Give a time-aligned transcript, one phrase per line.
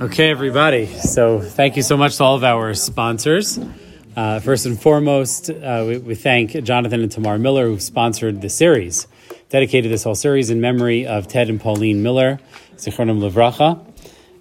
[0.00, 0.86] Okay, everybody.
[0.86, 3.60] So, thank you so much to all of our sponsors.
[4.16, 8.48] Uh, first and foremost, uh, we, we, thank Jonathan and Tamar Miller who sponsored the
[8.48, 9.06] series,
[9.50, 12.40] dedicated this whole series in memory of Ted and Pauline Miller,
[12.76, 13.86] Zichronim Levracha.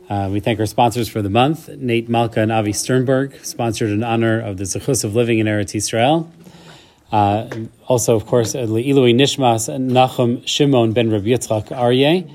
[0.09, 4.04] Uh, we thank our sponsors for the month, Nate Malka and Avi Sternberg, sponsored in
[4.04, 6.31] honor of the Zechus of living in Eretz Israel.
[7.11, 7.47] Uh,
[7.88, 12.27] also, of course, Ilui Nishmas and Nachum Shimon ben Rabbi Yitzchak Aryeh,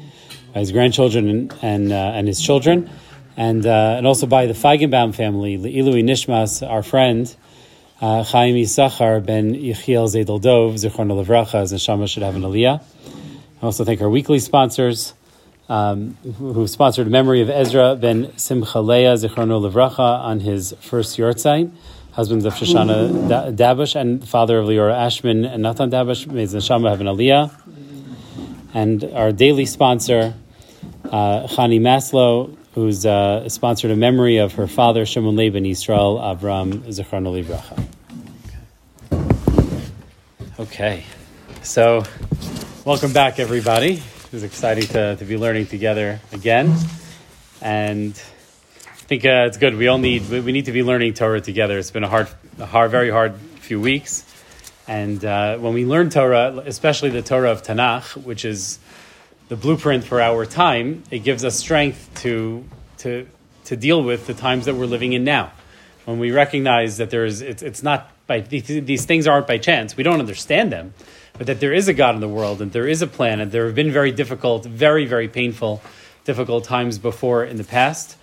[0.54, 2.88] his grandchildren and and, uh, and his children,
[3.38, 7.34] and uh, and also by the Feigenbaum family, Ilui Nishmas, our friend.
[8.00, 12.80] Uh, Chaim Yisachar ben Yechiel Zedel Dov, Zichron Levracha, as Neshama should have an aliyah.
[13.60, 15.14] I also thank our weekly sponsors,
[15.68, 21.72] um, who sponsored memory of Ezra ben Simcha Leah, Zichron Levracha, on his first yahrzeit
[22.12, 26.26] husbands of Shoshana Dabush and father of Leora Ashman and Nathan Dabush.
[26.26, 27.52] May Neshama have an aliyah.
[28.74, 30.34] And our daily sponsor,
[31.04, 36.82] uh, Chani Maslow, who's uh, sponsored a memory of her father, Shimon Leben Yisrael Avram
[36.84, 37.84] Zechron Livracha.
[40.60, 41.02] Okay,
[41.64, 42.04] so
[42.84, 43.94] welcome back, everybody.
[43.94, 46.72] It was exciting to, to be learning together again.
[47.60, 49.74] And I think uh, it's good.
[49.74, 51.78] We all need we, need to be learning Torah together.
[51.78, 52.28] It's been a hard,
[52.60, 54.24] a hard, very hard few weeks,
[54.86, 58.78] and uh, when we learn Torah, especially the Torah of Tanakh, which is
[59.48, 62.64] the blueprint for our time, it gives us strength to
[62.98, 63.26] to
[63.64, 65.52] to deal with the times that we're living in now.
[66.04, 69.94] When we recognize that there is, it's, it's not by these, things aren't by chance.
[69.94, 70.94] We don't understand them,
[71.34, 73.52] but that there is a God in the world and there is a plan, and
[73.52, 75.82] there have been very difficult, very very painful,
[76.24, 78.16] difficult times before in the past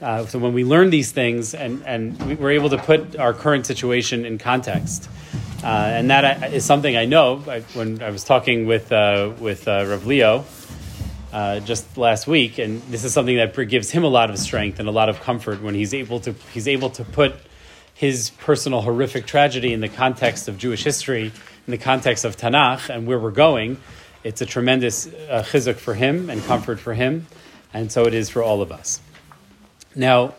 [0.00, 3.66] uh, so when we learn these things and, and we're able to put our current
[3.66, 5.08] situation in context,
[5.64, 9.66] uh, and that is something I know I, when I was talking with, uh, with
[9.66, 10.44] uh, Rav Leo
[11.32, 14.80] uh, just last week, and this is something that gives him a lot of strength
[14.80, 17.34] and a lot of comfort when he's able to, he's able to put
[17.94, 21.32] his personal horrific tragedy in the context of Jewish history,
[21.66, 23.78] in the context of Tanakh and where we're going.
[24.24, 27.26] It's a tremendous uh, chizuk for him and comfort for him,
[27.74, 29.00] and so it is for all of us.
[29.94, 30.34] Now,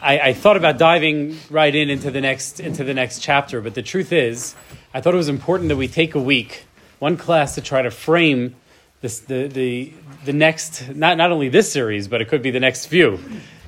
[0.00, 3.74] I, I, thought about diving right in into the next into the next chapter, but
[3.74, 4.54] the truth is,
[4.92, 6.64] I thought it was important that we take a week,
[6.98, 8.54] one class, to try to frame
[9.04, 9.92] this, the, the
[10.24, 13.18] the next not not only this series, but it could be the next few.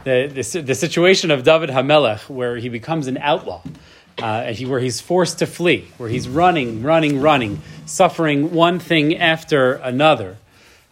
[0.05, 3.61] The, the, the situation of David Hamelech, where he becomes an outlaw,
[4.17, 9.19] uh, he, where he's forced to flee, where he's running, running, running, suffering one thing
[9.19, 10.39] after another.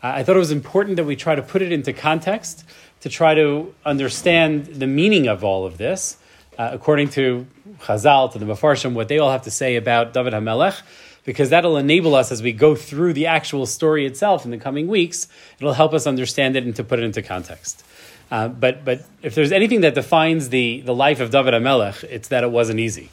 [0.02, 2.64] Uh, I thought it was important that we try to put it into context
[3.00, 6.18] to try to understand the meaning of all of this,
[6.58, 7.46] uh, according to
[7.78, 10.82] Chazal, to the Mefarshim, what they all have to say about David HaMelech,
[11.24, 14.86] because that'll enable us as we go through the actual story itself in the coming
[14.86, 15.26] weeks.
[15.58, 17.84] It'll help us understand it and to put it into context.
[18.30, 22.28] Uh, but, but if there's anything that defines the, the life of David HaMelech, it's
[22.28, 23.10] that it wasn't easy.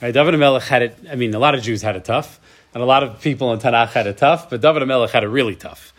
[0.00, 0.12] Right?
[0.12, 2.40] David HaMelech had it, I mean, a lot of Jews had it tough,
[2.74, 5.28] and a lot of people in Tanakh had it tough, but David HaMelech had it
[5.28, 5.92] really tough.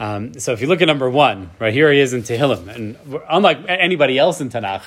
[0.00, 2.96] Um, so if you look at number one, right here he is in Tehillim, and
[3.28, 4.82] unlike anybody else in Tanakh,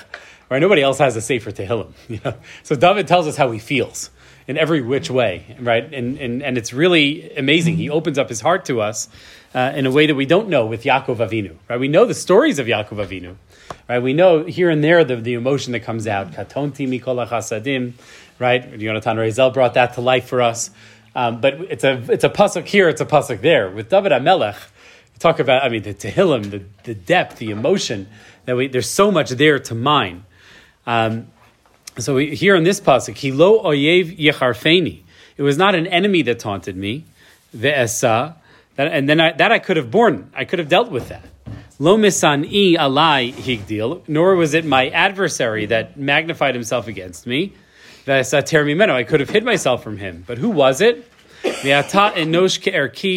[0.50, 1.94] right, nobody else has a sefer Tehillim.
[2.08, 2.36] You know?
[2.64, 4.10] So David tells us how he feels
[4.48, 5.94] in every which way, right?
[5.94, 7.78] And, and, and it's really amazing.
[7.78, 9.08] He opens up his heart to us
[9.54, 11.80] uh, in a way that we don't know with Yaakov Avinu, right?
[11.80, 13.36] We know the stories of Yaakov Avinu,
[13.88, 14.00] right?
[14.00, 16.32] We know here and there the, the emotion that comes out.
[16.32, 17.94] Katonti mikol chasadim,
[18.40, 18.72] right?
[18.72, 20.70] Yonatan Razel brought that to life for us.
[21.14, 23.70] Um, but it's a it's a pasuk here, it's a pasuk there.
[23.70, 24.58] With David Amelech,
[25.22, 28.08] talk about, I mean, the Tehillim, the, the depth, the emotion,
[28.46, 30.26] that we, there's so much there to mine.
[30.88, 31.28] Um,
[32.04, 35.02] so we, here in this pasuk, Hilo oyev yecharfeni.
[35.38, 37.06] It was not an enemy that taunted me,
[37.56, 38.36] ve'esa,
[38.76, 40.30] that, and then I, that I could have borne.
[40.34, 41.26] I could have dealt with that.
[41.80, 47.54] Lo misani alai higdil, nor was it my adversary that magnified himself against me.
[48.06, 50.24] Ve'esa termimeno, I could have hid myself from him.
[50.26, 51.08] But who was it?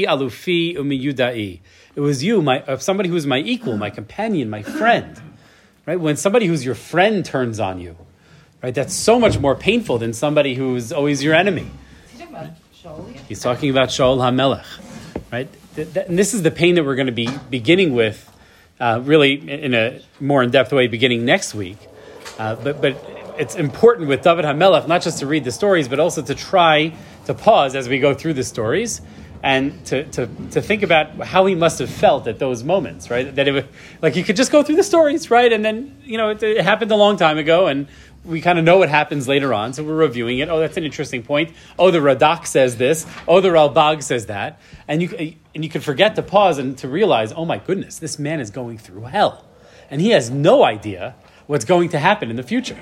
[0.07, 1.61] Alufi umiyudai.
[1.95, 5.21] It was you, my, uh, somebody who was my equal, my companion, my friend.
[5.87, 6.01] Right?
[6.01, 7.97] When somebody who's your friend turns on you,
[8.65, 8.75] right?
[8.75, 11.71] That's so much more painful than somebody who's always your enemy.
[13.29, 14.65] He's talking about Shaul HaMelech,
[15.31, 15.49] right?
[15.77, 18.19] And this is the pain that we're going to be beginning with,
[18.81, 21.77] uh, really in a more in-depth way, beginning next week.
[22.39, 22.97] Uh, but but
[23.37, 26.95] it's important with David HaMelech not just to read the stories, but also to try
[27.27, 29.03] to pause as we go through the stories
[29.43, 33.35] and to, to, to think about how he must have felt at those moments, right?
[33.35, 33.65] That it was,
[34.01, 35.53] like you could just go through the stories, right?
[35.53, 37.87] And then, you know, it, it happened a long time ago and
[38.25, 40.49] we kind of know what happens later on, so we're reviewing it.
[40.49, 41.53] Oh, that's an interesting point.
[41.79, 43.07] Oh, the Radak says this.
[43.29, 44.61] Oh, the Ralbag says that.
[44.89, 48.19] And you, and you can forget to pause and to realize, oh my goodness, this
[48.19, 49.45] man is going through hell.
[49.91, 51.15] and he has no idea
[51.47, 52.79] what's going to happen in the future.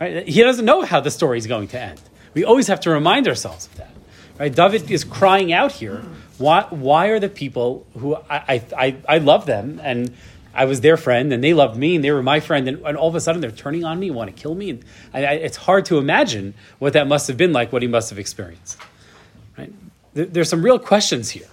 [0.00, 0.26] Right?
[0.26, 2.00] He doesn't know how the story is going to end.
[2.34, 3.90] We always have to remind ourselves of that.
[4.38, 4.54] Right?
[4.54, 6.02] David is crying out here.
[6.38, 10.14] Why, why are the people who I, I, I love them and
[10.54, 12.96] I was their friend and they loved me and they were my friend and, and
[12.96, 14.70] all of a sudden they're turning on me and want to kill me?
[14.70, 17.88] And I, I, it's hard to imagine what that must have been like, what he
[17.88, 18.78] must have experienced.
[19.58, 19.72] Right?
[20.14, 21.48] There, there's some real questions here.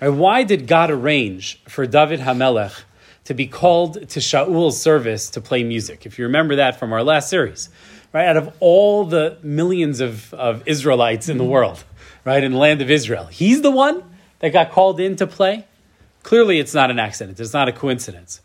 [0.00, 0.08] Right?
[0.08, 2.82] Why did God arrange for David Hamelech
[3.24, 6.06] to be called to Shaul's service to play music?
[6.06, 7.70] If you remember that from our last series,
[8.12, 8.26] right?
[8.26, 11.82] Out of all the millions of, of Israelites in the world,
[12.24, 14.02] right, in the land of Israel, he's the one
[14.38, 15.64] that got called in to play.
[16.26, 17.38] Clearly, it's not an accident.
[17.38, 18.40] It's not a coincidence.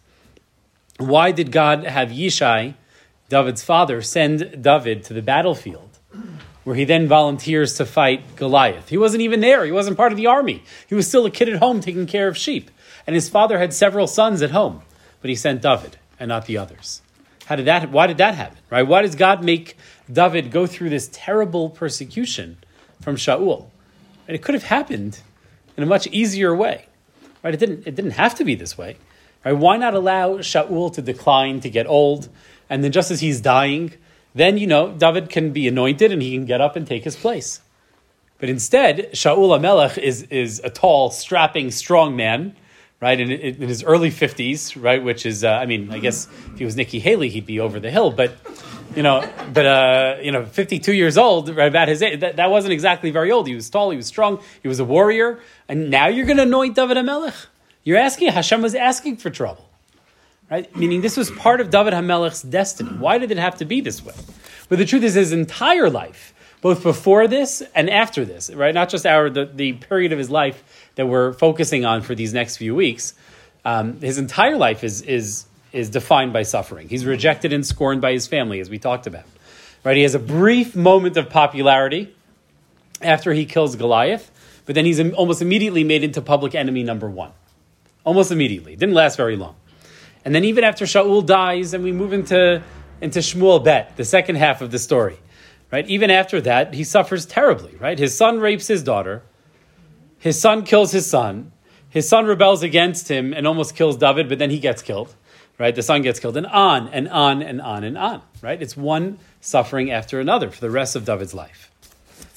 [0.99, 2.75] Why did God have Yishai,
[3.27, 5.89] David's father, send David to the battlefield?
[6.63, 8.89] where he then volunteers to fight Goliath.
[8.89, 10.63] He wasn't even there, he wasn't part of the army.
[10.87, 12.69] He was still a kid at home taking care of sheep.
[13.07, 14.83] And his father had several sons at home,
[15.21, 17.01] but he sent David and not the others.
[17.45, 18.59] How did that why did that happen?
[18.69, 18.85] Right?
[18.85, 19.75] Why does God make
[20.11, 22.57] David go through this terrible persecution
[23.01, 23.71] from Shaul?
[24.27, 25.21] And it could have happened
[25.75, 26.85] in a much easier way.
[27.43, 27.53] Right?
[27.53, 28.97] It didn't it didn't have to be this way.
[29.43, 29.53] Right?
[29.53, 32.29] Why not allow Shaul to decline, to get old,
[32.69, 33.93] and then just as he's dying,
[34.33, 37.15] then, you know, David can be anointed and he can get up and take his
[37.15, 37.61] place.
[38.39, 42.55] But instead, Shaul HaMelech is, is a tall, strapping, strong man,
[43.01, 46.59] right, in, in his early 50s, right, which is, uh, I mean, I guess if
[46.59, 48.35] he was Nikki Haley, he'd be over the hill, but,
[48.95, 52.49] you know, but, uh, you know, 52 years old, right, about his age, that, that
[52.49, 53.47] wasn't exactly very old.
[53.47, 56.43] He was tall, he was strong, he was a warrior, and now you're going to
[56.43, 57.47] anoint David HaMelech?
[57.83, 59.67] You're asking, Hashem was asking for trouble.
[60.49, 60.75] Right?
[60.75, 62.89] Meaning this was part of David Hamelech's destiny.
[62.89, 64.13] Why did it have to be this way?
[64.67, 68.73] But the truth is, his entire life, both before this and after this, right?
[68.73, 72.33] Not just our the, the period of his life that we're focusing on for these
[72.33, 73.13] next few weeks.
[73.63, 76.89] Um, his entire life is is is defined by suffering.
[76.89, 79.25] He's rejected and scorned by his family, as we talked about.
[79.83, 79.97] Right?
[79.97, 82.13] He has a brief moment of popularity
[83.01, 84.31] after he kills Goliath,
[84.65, 87.31] but then he's almost immediately made into public enemy number one.
[88.03, 88.75] Almost immediately.
[88.75, 89.55] Didn't last very long.
[90.23, 92.61] And then even after Shaul dies, and we move into,
[92.99, 95.17] into Shmuel Bet, the second half of the story,
[95.71, 95.87] right?
[95.87, 97.97] Even after that, he suffers terribly, right?
[97.97, 99.23] His son rapes his daughter.
[100.19, 101.51] His son kills his son.
[101.89, 105.13] His son rebels against him and almost kills David, but then he gets killed,
[105.61, 105.75] right?
[105.75, 108.59] The son gets killed, and on and on and on and on, right?
[108.61, 111.69] It's one suffering after another for the rest of David's life.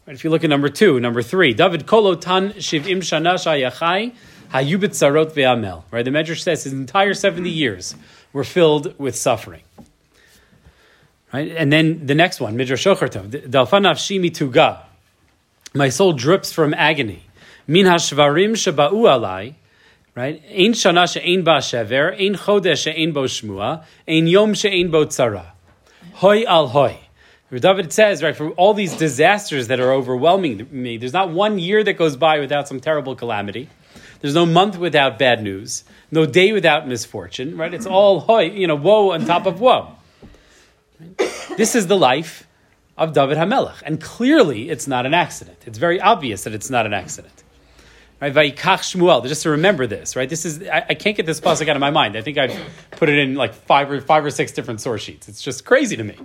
[0.06, 4.12] Right, if you look at number two, number three, David kolotan shivim shana shayachai
[4.52, 5.84] Hayubit Sarot Ve'amel.
[5.90, 6.04] Right?
[6.04, 7.96] The Medrash says his entire 70 years
[8.32, 9.62] were filled with suffering.
[11.32, 11.50] Right?
[11.56, 14.80] And then the next one, Midrash Shocher Tov, Dalfanav Shimi Tuga.
[15.74, 17.24] My soul drips from agony.
[17.66, 19.54] Min hashvarim shaba'u alai.
[20.14, 20.42] Right?
[20.48, 25.46] Ein shana she'ein ba shever, ein chodesh she'ein bo shmua, ein yom she'ein bo tzara.
[26.14, 27.00] Hoy al hoy.
[27.52, 31.84] David says, right, for all these disasters that are overwhelming me, there's not one year
[31.84, 33.68] that goes by without some terrible calamity.
[34.20, 37.72] There's no month without bad news, no day without misfortune, right?
[37.72, 39.92] It's all hoy, you know, woe on top of woe.
[41.56, 42.48] This is the life
[42.96, 45.58] of David Hamelech, and clearly it's not an accident.
[45.66, 47.43] It's very obvious that it's not an accident.
[48.20, 48.32] Right?
[48.32, 49.26] Vayikach Shmuel.
[49.26, 50.28] Just to remember this, right?
[50.28, 52.16] This is I, I can't get this pasuk out of my mind.
[52.16, 52.58] I think I've
[52.92, 55.28] put it in like five or five or six different source sheets.
[55.28, 56.16] It's just crazy to me.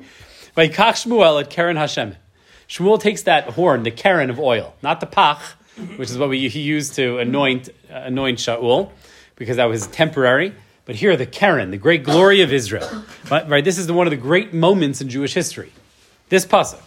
[0.55, 2.15] Vayikach Shmuel at Keren Hashem.
[2.69, 5.41] Shmuel takes that horn, the Keren of oil, not the pach,
[5.95, 8.91] which is what we, he used to anoint, uh, anoint Shaul,
[9.35, 10.53] because that was temporary.
[10.85, 13.03] But here, the Keren, the great glory of Israel.
[13.29, 13.63] Right, right?
[13.63, 15.71] This is the, one of the great moments in Jewish history.
[16.29, 16.81] This pasuk,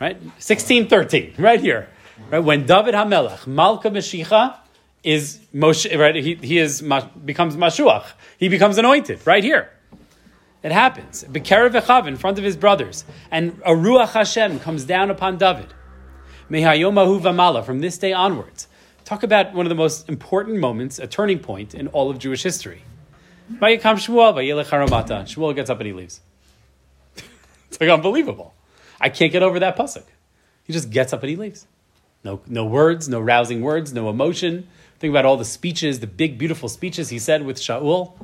[0.00, 0.16] right?
[0.16, 1.88] 1613, right here.
[2.30, 2.38] Right?
[2.38, 4.58] When David HaMelech, Malka Meshicha,
[5.02, 6.14] is Moshe, right?
[6.16, 6.82] He, he is,
[7.24, 8.06] becomes Mashuach.
[8.38, 9.70] He becomes anointed, right here.
[10.62, 11.24] It happens.
[11.24, 13.04] Bekerev Echav, in front of his brothers.
[13.30, 15.74] And a Ruach Hashem comes down upon David.
[16.50, 18.66] Mehayomahu Vamala, from this day onwards.
[19.04, 22.42] Talk about one of the most important moments, a turning point in all of Jewish
[22.42, 22.82] history.
[25.26, 26.22] Shmuel gets up and he leaves.
[27.68, 28.54] it's like unbelievable.
[28.98, 30.04] I can't get over that pasuk.
[30.62, 31.66] He just gets up and he leaves.
[32.24, 34.66] No, no words, no rousing words, no emotion.
[34.98, 38.14] Think about all the speeches, the big, beautiful speeches he said with Shaul.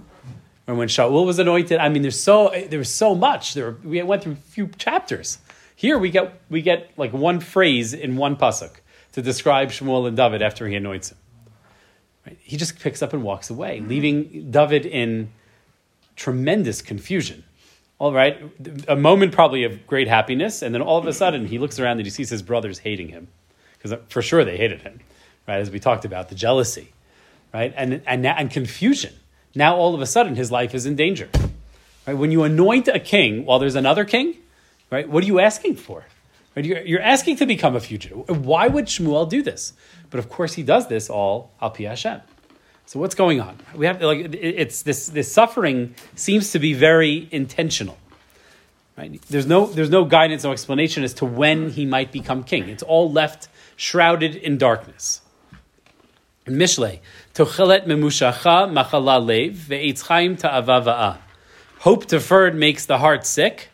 [0.66, 3.54] And when Shaul was anointed, I mean, there's so there was so much.
[3.54, 5.38] There, we went through a few chapters.
[5.76, 8.71] Here we get we get like one phrase in one pasuk
[9.12, 11.19] to describe Shmuel and David after he anoints him.
[12.26, 12.38] Right?
[12.40, 13.88] He just picks up and walks away, mm-hmm.
[13.88, 15.33] leaving David in
[16.16, 17.45] tremendous confusion.
[17.99, 18.38] All right,
[18.88, 21.99] a moment probably of great happiness, and then all of a sudden he looks around
[21.99, 23.28] and he sees his brothers hating him,
[23.81, 25.01] because for sure they hated him,
[25.49, 25.59] right?
[25.59, 26.93] As we talked about the jealousy,
[27.53, 29.15] right, and and and confusion.
[29.55, 31.29] now all of a sudden his life is in danger.
[32.07, 32.15] Right?
[32.15, 34.37] When you anoint a king while there's another king,
[34.91, 35.09] right?
[35.09, 36.05] What are you asking for?
[36.57, 36.65] Right?
[36.65, 38.45] You're, you're asking to become a fugitive.
[38.45, 39.73] Why would Shmuel do this?
[40.11, 42.21] But of course, he does this all al pi Hashem.
[42.87, 43.57] So what's going on?
[43.75, 47.97] We have like it's this this suffering seems to be very intentional.
[48.99, 49.23] Right?
[49.29, 52.69] There's no there's no guidance, no explanation as to when he might become king.
[52.69, 53.49] It's all left
[53.81, 55.23] shrouded in darkness.
[56.45, 57.01] Mishle,
[57.33, 61.19] tochelet memushacha machala lev ve'etz chaim ta'ava
[61.79, 63.71] Hope deferred makes the heart sick,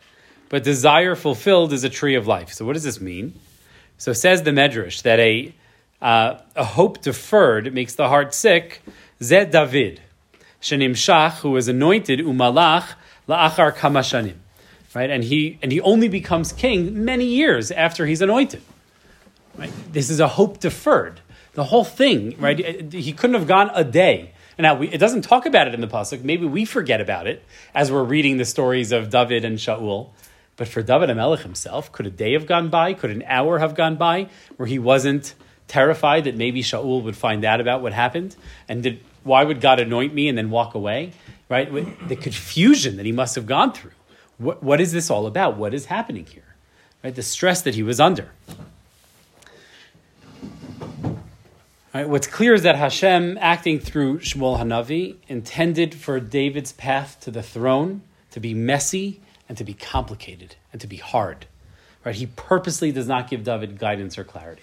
[0.47, 2.53] but desire fulfilled is a tree of life.
[2.53, 3.37] So what does this mean?
[3.97, 5.53] So says the Medrash that a
[6.01, 8.81] uh, a hope deferred makes the heart sick.
[9.21, 9.99] Zed David,
[10.61, 12.93] Shenimshach, who was anointed umalach
[13.27, 14.37] la'achar kamashanim,
[14.93, 15.09] right?
[15.09, 18.61] And he and he only becomes king many years after he's anointed.
[19.57, 19.71] Right?
[19.91, 21.21] This is a hope deferred.
[21.53, 22.93] The whole thing, right?
[22.93, 24.33] He couldn't have gone a day.
[24.57, 26.23] And now we, it doesn't talk about it in the pasuk.
[26.23, 30.09] Maybe we forget about it as we're reading the stories of David and Shaul.
[30.55, 32.93] But for David Melech himself, could a day have gone by?
[32.93, 35.35] Could an hour have gone by where he wasn't
[35.67, 38.35] terrified that maybe Shaul would find out about what happened?
[38.67, 41.11] And did, why would God anoint me and then walk away?
[41.49, 41.71] Right?
[42.07, 43.91] The confusion that he must have gone through.
[44.37, 45.57] What, what is this all about?
[45.57, 46.55] What is happening here?
[47.03, 47.15] Right?
[47.15, 48.31] The stress that he was under.
[51.97, 57.31] Right, what's clear is that Hashem, acting through Shmuel Hanavi, intended for David's path to
[57.31, 61.47] the throne to be messy and to be complicated and to be hard.
[62.05, 62.13] Right?
[62.13, 64.61] He purposely does not give David guidance or clarity.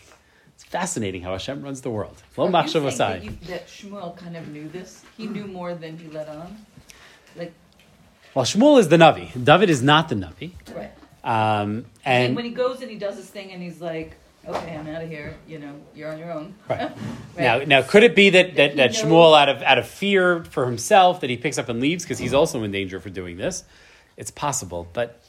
[0.54, 2.22] It's fascinating how Hashem runs the world.
[2.36, 3.24] Lo machshav asai.
[3.24, 5.02] That, that Shmuel kind of knew this.
[5.16, 6.64] He knew more than he let on.
[7.34, 7.52] Like,
[8.32, 9.32] well, Shmuel is the Navi.
[9.44, 10.52] David is not the Navi.
[10.72, 10.92] Right.
[11.24, 14.76] Um, and, and when he goes and he does his thing and he's like, okay,
[14.76, 15.36] I'm out of here.
[15.46, 16.54] You know, you're on your own.
[16.68, 16.80] Right.
[17.36, 17.38] right.
[17.38, 20.66] Now, now, could it be that that, that Shmuel, out of out of fear for
[20.66, 23.64] himself, that he picks up and leaves because he's also in danger for doing this?
[24.16, 25.20] It's possible, but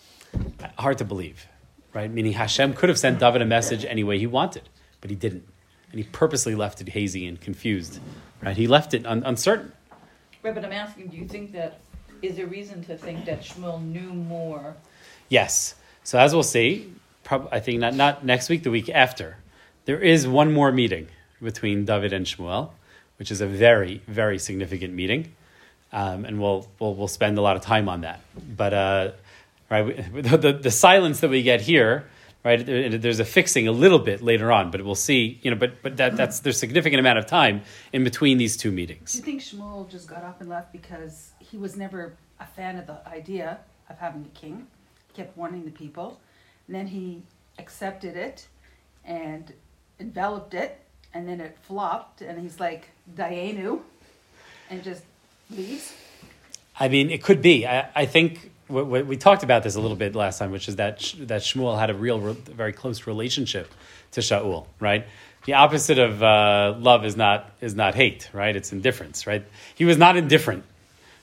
[0.78, 1.48] hard to believe,
[1.94, 2.12] right?
[2.12, 4.64] Meaning Hashem could have sent David a message any way he wanted,
[5.02, 5.48] but he didn't,
[5.92, 8.00] and he purposely left it hazy and confused,
[8.42, 8.56] right?
[8.56, 9.72] He left it un- uncertain.
[10.44, 11.80] Right, but I'm asking, do you think that
[12.22, 14.76] is there reason to think that Shmuel knew more?
[15.30, 15.76] Yes.
[16.04, 16.94] So as we'll see,
[17.32, 19.38] I think not, not next week, the week after,
[19.86, 21.08] there is one more meeting
[21.42, 22.72] between David and Shmuel,
[23.18, 25.34] which is a very, very significant meeting.
[25.92, 28.20] Um, and we'll, we'll, we'll spend a lot of time on that.
[28.36, 29.12] But uh,
[29.70, 32.06] right, the, the, the, silence that we get here,
[32.44, 35.82] right, there's a fixing a little bit later on, but we'll see, you know, but,
[35.82, 37.62] but that, that's, there's a significant amount of time
[37.94, 39.14] in between these two meetings.
[39.14, 42.78] Do you think Shmuel just got up and left because he was never a fan
[42.78, 44.68] of the idea of having a king?
[45.08, 46.20] He kept warning the people.
[46.68, 47.24] And then he
[47.60, 48.48] accepted it
[49.04, 49.54] and
[50.00, 50.80] enveloped it,
[51.14, 53.82] and then it flopped, and he's like, Dayenu,
[54.70, 55.04] and just
[55.50, 55.94] leaves?
[56.80, 57.66] I mean, it could be.
[57.66, 60.98] I, I think we talked about this a little bit last time, which is that
[61.20, 63.72] that Shmuel had a real, very close relationship
[64.12, 65.06] to Shaul, right?
[65.46, 68.56] The opposite of uh, love is not is not hate, right?
[68.56, 69.46] It's indifference, right?
[69.76, 70.64] He was not indifferent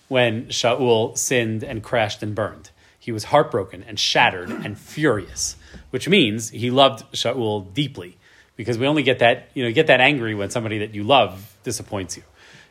[0.08, 2.70] when Shaul sinned and crashed and burned.
[3.02, 5.56] He was heartbroken and shattered and furious,
[5.90, 8.16] which means he loved Shaul deeply,
[8.54, 11.56] because we only get that you know get that angry when somebody that you love
[11.64, 12.22] disappoints you.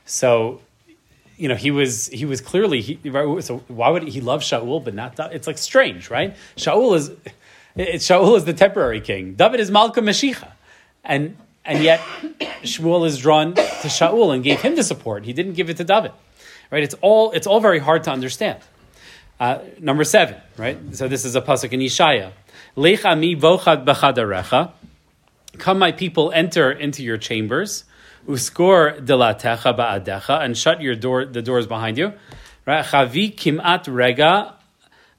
[0.05, 0.61] So
[1.35, 2.97] you know, he was he was clearly he,
[3.41, 6.37] so why would he, love Shaul but not It's like strange, right?
[6.55, 7.09] Shaul is
[7.75, 9.33] it, Shaul is the temporary king.
[9.33, 10.53] David is Malka Meshicha,
[11.03, 11.35] and
[11.65, 11.99] and yet
[12.63, 15.25] Shmuel is drawn to Shaul and gave him the support.
[15.25, 16.13] He didn't give it to David,
[16.71, 16.83] right?
[16.83, 18.59] It's all it's all very hard to understand.
[19.41, 20.77] Uh, number seven, right?
[20.91, 22.31] So this is a pasuk in Yeshaya.
[22.75, 24.71] Lech ami vochad b'chadarecha.
[25.57, 27.83] Come, my people, enter into your chambers.
[28.27, 32.13] Uskor delatecha ba'adecha, and shut your door, the doors behind you.
[32.67, 32.85] Right?
[32.85, 34.53] Chavi kimat rega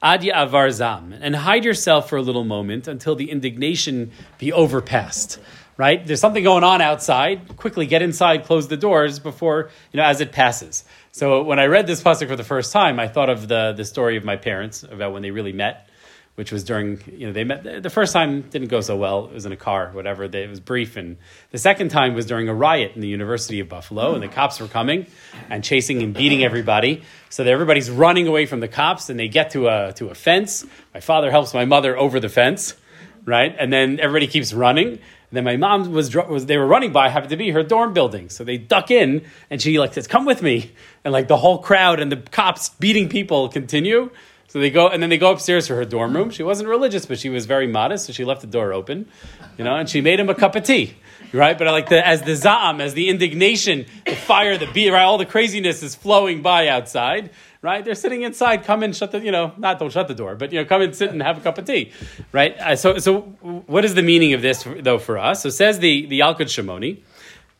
[0.01, 5.41] adi avar zam, and hide yourself for a little moment until the indignation be overpassed.
[5.77, 6.07] Right?
[6.07, 7.57] There's something going on outside.
[7.57, 10.85] Quickly get inside, close the doors before, you know, as it passes.
[11.15, 13.85] So when I read this pasuk for the first time, I thought of the, the
[13.85, 15.89] story of my parents about when they really met
[16.35, 19.27] which was during you know they met the first time didn't go so well.
[19.27, 20.25] It was in a car whatever.
[20.25, 20.97] It was brief.
[20.97, 21.19] And
[21.51, 24.59] the second time was during a riot in the university of buffalo and the cops
[24.59, 25.07] were coming
[25.51, 27.03] and chasing and beating everybody.
[27.29, 30.15] So that everybody's running away from the cops and they get to a to a
[30.15, 30.65] fence.
[30.95, 32.77] My father helps my mother over the fence
[33.25, 33.55] right?
[33.59, 34.99] And then everybody keeps running
[35.37, 38.29] then my mom was, was they were running by happened to be her dorm building
[38.29, 40.73] so they duck in and she like says come with me
[41.05, 44.11] and like the whole crowd and the cops beating people continue
[44.49, 46.29] so they go, and then they go upstairs to her dorm room.
[46.29, 49.09] She wasn't religious, but she was very modest, so she left the door open,
[49.57, 50.95] you know, and she made him a cup of tea.
[51.33, 51.57] right?
[51.57, 55.03] But like the as the za'am, as the indignation, the fire, the beat, right?
[55.03, 57.31] All the craziness is flowing by outside,
[57.63, 57.85] right?
[57.85, 58.65] They're sitting inside.
[58.65, 60.83] Come in, shut the, you know, not don't shut the door, but you know, come
[60.83, 61.93] and sit and have a cup of tea,
[62.33, 62.59] right?
[62.59, 65.43] Uh, so, so what is the meaning of this though for us?
[65.43, 66.99] So says the the Yalkut Shimoni,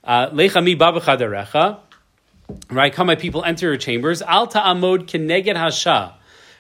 [0.05, 1.79] uh, lechami babachadarecha,
[2.71, 2.93] right?
[2.93, 4.21] Come, my people, enter your chambers.
[4.23, 6.15] Al ta'amod keneged hasha,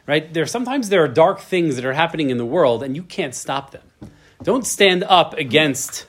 [0.06, 0.32] right?
[0.32, 3.34] There sometimes there are dark things that are happening in the world, and you can't
[3.34, 3.82] stop them.
[4.42, 6.06] Don't stand up against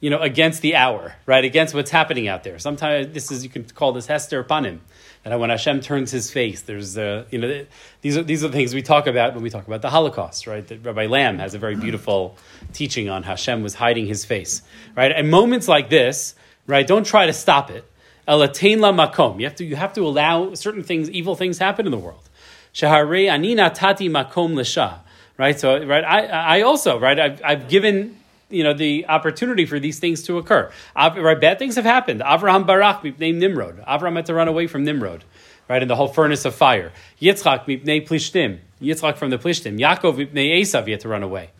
[0.00, 1.46] you know, against the hour, right?
[1.46, 2.58] Against what's happening out there.
[2.58, 4.80] Sometimes this is you can call this Hester panim.
[5.24, 7.64] That when Hashem turns His face, there's uh, you know
[8.02, 10.46] these are these are the things we talk about when we talk about the Holocaust,
[10.46, 10.66] right?
[10.66, 12.36] That Rabbi Lamm has a very beautiful
[12.74, 14.60] teaching on Hashem was hiding His face,
[14.94, 15.10] right?
[15.10, 16.34] And moments like this,
[16.66, 16.86] right?
[16.86, 17.90] Don't try to stop it.
[18.28, 19.38] Elatain la makom.
[19.38, 22.28] You have to you have to allow certain things, evil things happen in the world.
[22.74, 24.98] Shahare anina tati makom l'sha.
[25.38, 25.58] Right.
[25.58, 26.04] So right.
[26.04, 27.18] I I also right.
[27.18, 28.18] I've I've given
[28.54, 30.70] you know the opportunity for these things to occur.
[30.96, 32.20] Right, bad things have happened.
[32.20, 33.84] Avraham Barak named Nimrod.
[33.86, 35.24] Avraham had to run away from Nimrod,
[35.68, 36.92] right, in the whole furnace of fire.
[37.20, 38.58] Yitzchak mipnei Plishtim.
[38.80, 39.78] Yitzchak from the Plishtim.
[39.78, 40.84] Yaakov mipnei Esav.
[40.86, 41.50] He had to run away.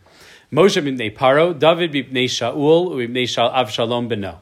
[0.53, 1.59] Moshe mipnei Paro.
[1.59, 2.91] David mipnei Shaul.
[2.91, 4.39] Mipnei Avshalom beno.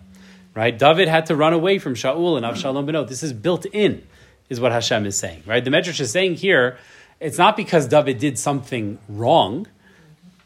[0.54, 3.08] Right, David had to run away from Shaul and Avshalom beno.
[3.08, 4.06] This is built in,
[4.50, 5.44] is what Hashem is saying.
[5.46, 6.76] Right, the Medrash is saying here.
[7.20, 9.66] It's not because David did something wrong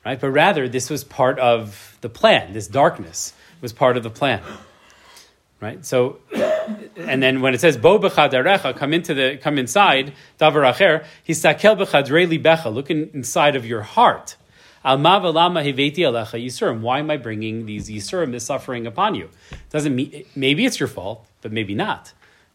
[0.07, 0.21] right?
[0.21, 2.53] But rather, this was part of the plan.
[2.53, 4.41] This darkness was part of the plan,
[5.61, 5.85] right?
[5.85, 6.21] So,
[6.97, 11.05] and then when it says "Bo b'chadarecha," come into the come inside davar acher.
[11.29, 12.73] Hisakel b'chadrei libecha.
[12.73, 14.37] Look in, inside of your heart.
[14.85, 16.81] Hiveti alecha yisurim.
[16.81, 19.29] Why am I bringing these yisurim, this suffering upon you?
[19.71, 22.13] Doesn't mean maybe it's your fault, but maybe not.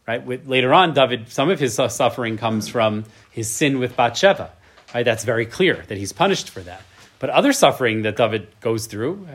[0.08, 0.24] Right?
[0.24, 4.50] With, later on, David, some of his suffering comes from his sin with Bathsheba.
[4.94, 5.04] Right?
[5.04, 6.82] That's very clear that he's punished for that.
[7.22, 9.28] But other suffering that David goes through,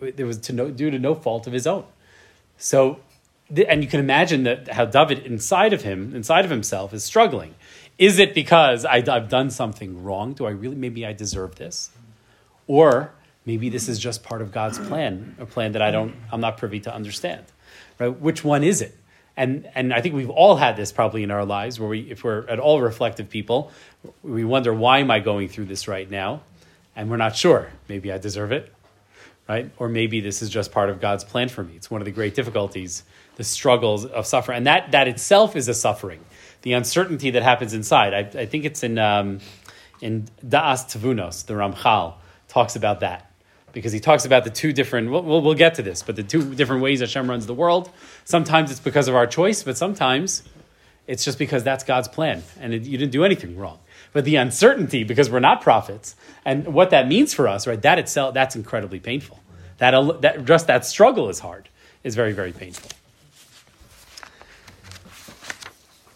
[0.00, 1.82] it was to no, due to no fault of his own.
[2.58, 3.00] So,
[3.66, 7.56] and you can imagine that how David inside of him, inside of himself, is struggling.
[7.98, 10.34] Is it because I, I've done something wrong?
[10.34, 11.90] Do I really, maybe I deserve this?
[12.68, 13.10] Or
[13.44, 16.56] maybe this is just part of God's plan, a plan that I don't, I'm not
[16.56, 17.44] privy to understand.
[17.98, 18.16] Right?
[18.16, 18.96] Which one is it?
[19.36, 22.22] And, and I think we've all had this probably in our lives where we, if
[22.22, 23.72] we're at all reflective people,
[24.22, 26.42] we wonder, why am I going through this right now?
[26.98, 27.70] And we're not sure.
[27.88, 28.74] Maybe I deserve it,
[29.48, 29.70] right?
[29.78, 31.74] Or maybe this is just part of God's plan for me.
[31.76, 33.04] It's one of the great difficulties,
[33.36, 34.56] the struggles of suffering.
[34.56, 36.18] And that, that itself is a suffering,
[36.62, 38.14] the uncertainty that happens inside.
[38.14, 39.38] I, I think it's in, um,
[40.00, 42.14] in Da'as Tevunos, the Ramchal
[42.48, 43.30] talks about that.
[43.70, 46.56] Because he talks about the two different, we'll, we'll, get to this, but the two
[46.56, 47.90] different ways Hashem runs the world.
[48.24, 50.42] Sometimes it's because of our choice, but sometimes
[51.06, 53.78] it's just because that's God's plan and it, you didn't do anything wrong.
[54.12, 57.80] But the uncertainty, because we're not prophets, and what that means for us, right?
[57.82, 59.40] That itself, that's incredibly painful.
[59.78, 61.68] That, that just that struggle is hard,
[62.02, 62.90] is very, very painful.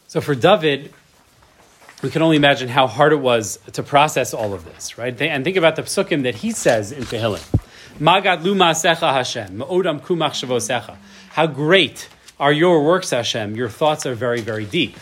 [0.09, 0.93] So for David,
[2.03, 5.19] we can only imagine how hard it was to process all of this, right?
[5.23, 7.45] And think about the psukim that he says in Tehillim.
[7.99, 10.97] Magad luma secha Hashem, ma'odam kumach secha.
[11.31, 12.09] How great
[12.41, 13.55] are your works, Hashem.
[13.55, 14.97] Your thoughts are very, very deep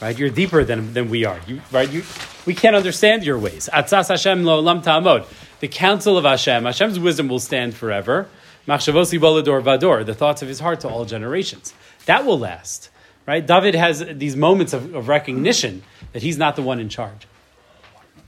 [0.00, 0.18] right?
[0.18, 1.90] You're deeper than, than we are, you, right?
[1.90, 2.02] You,
[2.46, 3.68] we can't understand your ways.
[3.72, 5.26] Atzas Hashem lo lam ta'amod.
[5.60, 8.28] The counsel of Hashem, Hashem's wisdom will stand forever.
[8.66, 11.74] Machshavosi bolador vador, the thoughts of his heart to all generations.
[12.06, 12.90] That will last,
[13.26, 13.44] right?
[13.44, 15.82] David has these moments of, of recognition
[16.12, 17.26] that he's not the one in charge.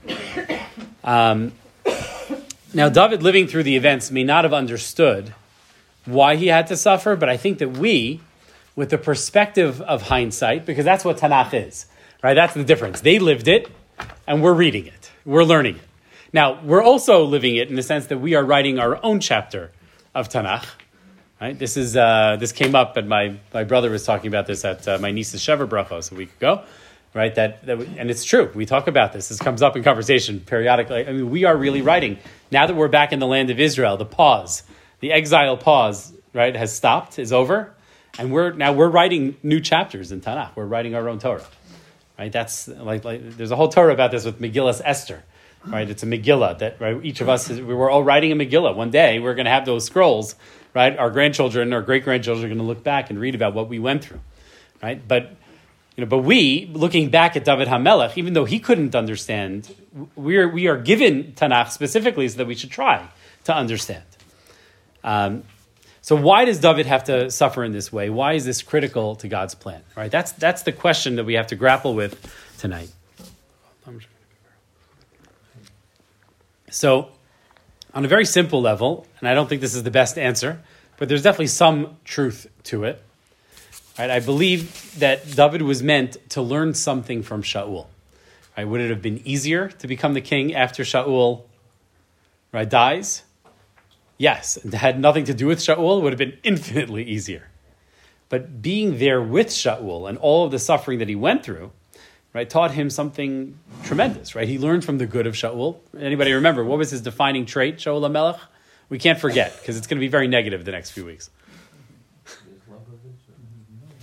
[1.03, 1.53] Um,
[2.75, 5.33] now, David living through the events may not have understood
[6.05, 8.21] why he had to suffer, but I think that we,
[8.75, 11.85] with the perspective of hindsight, because that's what Tanakh is,
[12.23, 12.33] right?
[12.33, 13.01] That's the difference.
[13.01, 13.69] They lived it,
[14.27, 15.81] and we're reading it, we're learning it.
[16.33, 19.71] Now, we're also living it in the sense that we are writing our own chapter
[20.15, 20.65] of Tanakh.
[21.41, 21.57] Right?
[21.57, 24.87] This is uh, this came up, and my, my brother was talking about this at
[24.87, 26.63] uh, my niece's Sheva Brachos a week ago.
[27.13, 28.49] Right, that, that and it's true.
[28.55, 29.27] We talk about this.
[29.27, 31.05] This comes up in conversation periodically.
[31.05, 32.17] I mean, we are really writing
[32.51, 33.97] now that we're back in the land of Israel.
[33.97, 34.63] The pause,
[35.01, 37.73] the exile pause, right, has stopped, is over,
[38.17, 40.55] and we're now we're writing new chapters in Tanakh.
[40.55, 41.45] We're writing our own Torah,
[42.17, 42.31] right?
[42.31, 45.23] That's like, like there's a whole Torah about this with Megillah Esther,
[45.65, 45.89] right?
[45.89, 48.75] It's a Megillah that right, each of us is, we were all writing a Megillah.
[48.75, 50.35] One day we're going to have those scrolls,
[50.73, 50.97] right?
[50.97, 53.79] Our grandchildren, our great grandchildren are going to look back and read about what we
[53.79, 54.21] went through,
[54.81, 55.05] right?
[55.07, 55.35] But
[55.95, 59.75] you know, but we, looking back at David Hamelech, even though he couldn't understand,
[60.15, 63.09] we are, we are given Tanakh specifically so that we should try
[63.43, 64.03] to understand.
[65.03, 65.43] Um,
[66.11, 68.09] so why does David have to suffer in this way?
[68.09, 69.81] Why is this critical to God's plan?
[69.95, 70.11] Right?
[70.11, 72.19] That's that's the question that we have to grapple with
[72.57, 72.89] tonight.
[76.69, 77.07] So,
[77.93, 80.61] on a very simple level, and I don't think this is the best answer,
[80.97, 83.01] but there's definitely some truth to it.
[83.97, 84.09] Right?
[84.09, 87.85] I believe that David was meant to learn something from Shaul.
[88.57, 88.67] Right?
[88.67, 91.43] Would it have been easier to become the king after Shaul
[92.51, 93.23] right, dies?
[94.21, 94.57] Yes.
[94.57, 97.49] It had nothing to do with Shaul, it would have been infinitely easier.
[98.29, 101.71] But being there with Shaul and all of the suffering that he went through,
[102.31, 104.47] right, taught him something tremendous, right?
[104.47, 105.79] He learned from the good of Shaul.
[105.99, 108.39] Anybody remember what was his defining trait, Shaul HaMelech?
[108.89, 111.31] We can't forget because it's going to be very negative the next few weeks.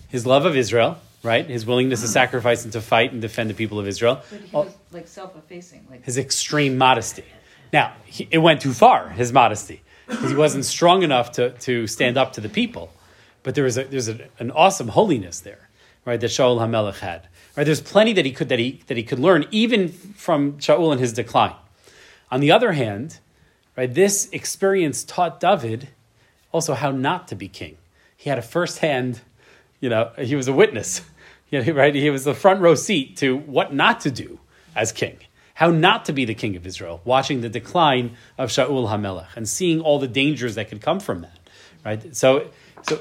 [0.08, 1.46] His love of Israel, right?
[1.46, 4.22] His willingness to sacrifice and to fight and defend the people of Israel.
[4.30, 7.24] But he was like self-effacing, like His extreme modesty.
[7.72, 11.86] Now, he, it went too far, his modesty, because he wasn't strong enough to, to
[11.86, 12.92] stand up to the people.
[13.42, 15.68] But there was a, there's a, an awesome holiness there,
[16.04, 16.20] right?
[16.20, 17.28] That Shaul HaMelech had.
[17.56, 17.64] Right?
[17.64, 20.98] There's plenty that he could that he that he could learn even from Shaul in
[20.98, 21.54] his decline.
[22.30, 23.18] On the other hand,
[23.76, 25.88] right, this experience taught David
[26.52, 27.76] also how not to be king.
[28.16, 29.20] He had a firsthand,
[29.80, 31.02] you know, he was a witness,
[31.50, 31.94] you know, right?
[31.94, 34.38] He was the front row seat to what not to do
[34.76, 35.18] as king,
[35.58, 39.48] how not to be the king of Israel, watching the decline of Shaul HaMelech and
[39.48, 41.36] seeing all the dangers that could come from that,
[41.84, 42.14] right?
[42.14, 42.50] So,
[42.82, 43.00] so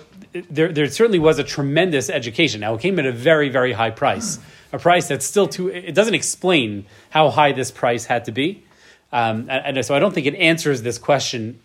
[0.50, 2.62] there, there certainly was a tremendous education.
[2.62, 4.39] Now, it came at a very, very high price,
[4.74, 8.63] a price that's still too, it doesn't explain how high this price had to be.
[9.12, 11.60] Um, and, so I don't think it answers this question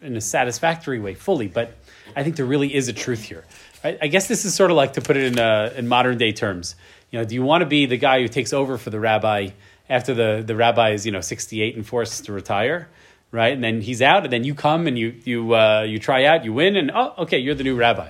[0.00, 1.74] in a satisfactory way fully, but
[2.14, 3.44] I think there really is a truth here.
[3.82, 6.18] I, I guess this is sort of like to put it in, uh, in modern
[6.18, 6.76] day terms.
[7.10, 9.48] You know, do you want to be the guy who takes over for the rabbi
[9.88, 12.88] after the, the rabbi is, you know, 68 and forced to retire?
[13.32, 16.24] Right, and then he's out, and then you come and you you uh, you try
[16.24, 18.08] out, you win, and oh, okay, you're the new rabbi.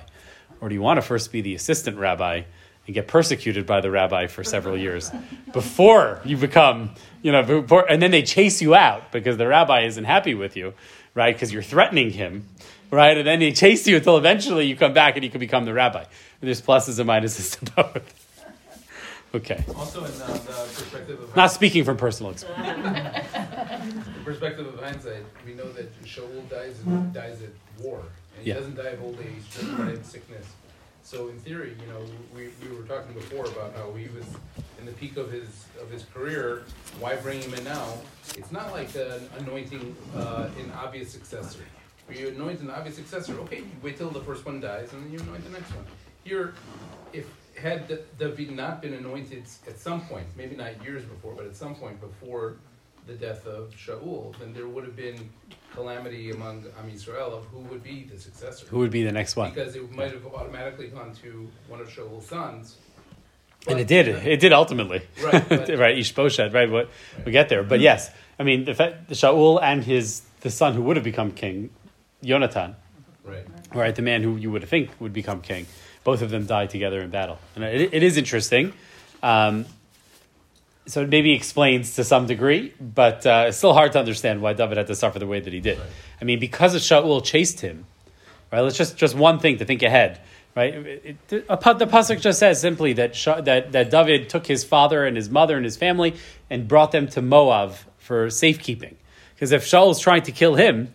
[0.61, 2.43] Or do you want to first be the assistant rabbi
[2.85, 5.11] and get persecuted by the rabbi for several years
[5.53, 9.81] before you become, you know, before, and then they chase you out because the rabbi
[9.85, 10.73] isn't happy with you,
[11.13, 11.35] right?
[11.35, 12.47] Because you're threatening him,
[12.89, 13.17] right?
[13.17, 15.73] And then they chase you until eventually you come back and you can become the
[15.73, 16.05] rabbi.
[16.39, 18.16] There's pluses and minuses to both.
[19.35, 19.63] Okay.
[19.75, 20.37] Also, in uh, the
[20.73, 23.27] perspective of Not speaking from personal experience.
[23.33, 26.77] the perspective of hindsight, we know that Shaul dies
[27.13, 27.49] dies at
[27.83, 27.99] war,
[28.35, 28.55] and he Yeah.
[28.55, 30.45] doesn't die of old age, doesn't die of sickness.
[31.03, 32.01] So in theory, you know,
[32.35, 34.25] we, we were talking before about how he was
[34.79, 36.63] in the peak of his of his career.
[36.99, 37.93] Why bring him in now?
[38.35, 41.63] It's not like an anointing uh, an obvious successor.
[42.09, 45.11] You anoint an obvious successor, okay, you wait till the first one dies and then
[45.11, 45.85] you anoint the next one.
[46.23, 46.53] Here,
[47.11, 47.25] if
[47.57, 51.55] had Da- David not been anointed at some point, maybe not years before, but at
[51.55, 52.57] some point before
[53.07, 55.29] the death of Shaul, then there would have been
[55.73, 58.65] calamity among Am Yisrael of who would be the successor.
[58.67, 59.51] Who would be the next one?
[59.53, 62.77] Because it might have automatically gone to one of Shaul's sons.
[63.67, 64.07] And it did.
[64.07, 65.01] It did ultimately.
[65.21, 65.97] Right, but- right.
[65.97, 66.53] Ishbosheth.
[66.53, 66.69] Right.
[66.69, 66.89] What
[67.25, 67.63] we get there.
[67.63, 71.31] But yes, I mean, the fact, Shaul and his the son who would have become
[71.31, 71.69] king,
[72.23, 72.75] Jonathan,
[73.23, 73.45] Right.
[73.73, 75.65] right, the man who you would think would become king,
[76.07, 78.71] both of them die together in battle, and it, it is interesting.
[79.21, 79.65] Um,
[80.85, 84.53] so it maybe explains to some degree, but uh, it's still hard to understand why
[84.53, 85.77] David had to suffer the way that he did.
[85.77, 85.87] Right.
[86.21, 87.85] I mean, because of Shaul chased him,
[88.53, 88.61] right?
[88.61, 90.21] Let's just just one thing to think ahead,
[90.55, 90.73] right?
[90.75, 94.63] It, it, a the pasuk just says simply that Sha, that that David took his
[94.63, 96.15] father and his mother and his family
[96.49, 98.95] and brought them to Moab for safekeeping,
[99.35, 100.93] because if Shaul's trying to kill him,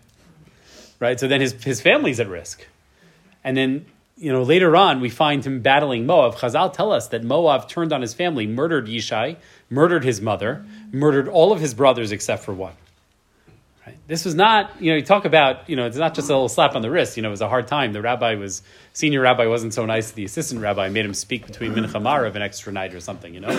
[0.99, 1.19] right?
[1.19, 2.65] So then his his family's at risk,
[3.43, 3.85] and then.
[4.23, 6.35] You know, later on, we find him battling Moab.
[6.35, 9.35] Chazal tell us that Moab turned on his family, murdered Yishai,
[9.69, 12.71] murdered his mother, murdered all of his brothers except for one.
[13.85, 13.97] Right?
[14.07, 16.47] This was not, you know, you talk about, you know, it's not just a little
[16.47, 17.17] slap on the wrist.
[17.17, 17.91] You know, it was a hard time.
[17.91, 18.61] The rabbi was,
[18.93, 22.35] senior rabbi wasn't so nice to the assistant rabbi, made him speak between Mincha Maariv
[22.35, 23.51] an extra night or something, you know.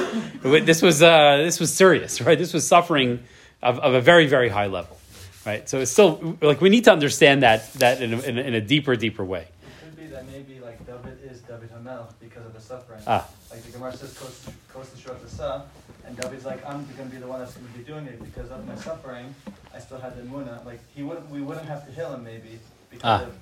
[0.60, 2.38] This was, uh, this was serious, right?
[2.38, 3.22] This was suffering
[3.62, 4.96] of, of a very, very high level,
[5.44, 5.68] right?
[5.68, 8.54] So it's still, like, we need to understand that, that in a, in a, in
[8.54, 9.48] a deeper, deeper way.
[9.82, 13.00] Could be that maybe like David Hamel because of the suffering.
[13.06, 13.26] Ah.
[13.50, 15.62] Like the Gemara says, "Kos kos t'shuat l'sa,"
[16.06, 18.22] and David's like, "I'm going to be the one that's going to be doing it
[18.22, 19.34] because of my suffering.
[19.74, 20.64] I still had the muna.
[20.64, 22.58] Like he wouldn't, we wouldn't have to heal him maybe
[22.90, 23.22] because Ah.
[23.24, 23.34] of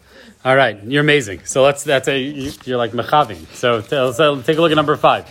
[0.45, 1.45] All right, you're amazing.
[1.45, 3.47] So let's that's a you- you're like mechavim.
[3.55, 5.27] So, t- so take a look at number five.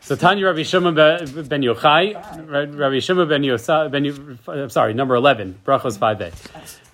[0.00, 2.14] So Tanya Rabbi Shimon ben Yochai,
[2.50, 6.32] Ra- Rabbi Shimon ben Yosa, ben I'm sorry, number eleven, brachos five a.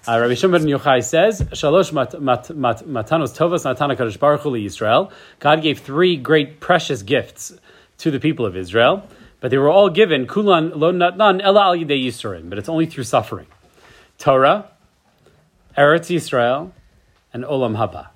[0.09, 4.55] Uh, Rabbi Shimon Yochai says, "Shalosh mat, mat, mat, matanos tovas natana kadosh baruch hu
[4.55, 7.53] Israel." God gave three great precious gifts
[7.99, 9.07] to the people of Israel,
[9.40, 13.05] but they were all given kulan lo natnan ela al yidei but it's only through
[13.05, 13.49] suffering.
[14.16, 14.71] Torah,
[15.77, 16.73] Eretz Yisrael,
[17.35, 18.09] and Olam Haba.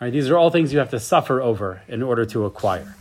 [0.00, 2.96] Right, these are all things you have to suffer over in order to acquire.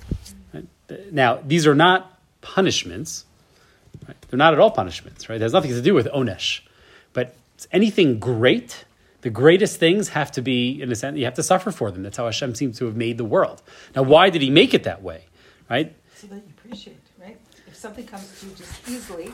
[0.54, 0.68] Right?
[1.12, 3.26] Now, these are not punishments.
[4.08, 4.16] Right?
[4.30, 5.28] They're not at all punishments.
[5.28, 5.38] Right?
[5.38, 6.62] It has nothing to do with onesh.
[7.56, 8.86] It's anything great
[9.26, 12.04] The greatest things have to be, in a sense, you have to suffer for them.
[12.04, 13.64] That's how Hashem seems to have made the world.
[13.96, 15.26] Now, why did He make it that way?
[15.68, 15.96] Right?
[16.14, 17.40] So that you appreciate, right?
[17.66, 19.32] If something comes to you just easily,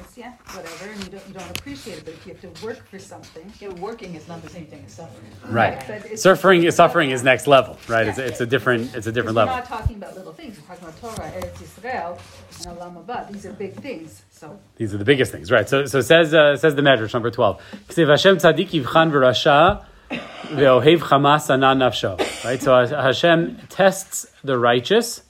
[0.00, 2.04] it's yeah, whatever, and you don't you don't appreciate it.
[2.04, 4.82] But if you have to work for something, Yeah, working is not the same thing
[4.86, 5.30] as suffering.
[5.48, 5.78] Right.
[5.86, 8.06] But it's- Suffering, suffering is next level, right?
[8.08, 9.56] It's, it's a different, it's a different We're level.
[9.56, 10.58] not talking about little things.
[10.58, 12.18] We're talking about Torah, Eretz Yisrael,
[12.66, 13.30] and Olam Haba.
[13.32, 14.22] These are big things.
[14.30, 15.68] So These are the biggest things, right?
[15.68, 17.60] So, so says uh, says the Medrash number twelve.
[17.88, 22.16] K'sev Hashem tzadik yivchan v'rasha ve'ohev chamas anan nafsho.
[22.44, 22.60] Right.
[22.62, 25.22] So Hashem tests the righteous,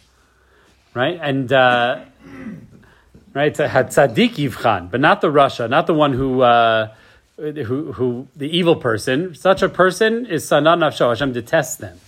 [0.94, 2.04] right, and uh,
[3.38, 6.42] right tzadik yivchan, but not the rasha, not the one who.
[6.42, 6.94] Uh,
[7.38, 9.32] who, who the evil person?
[9.32, 11.08] Such a person is sanan nafsho.
[11.08, 12.00] Hashem detests them,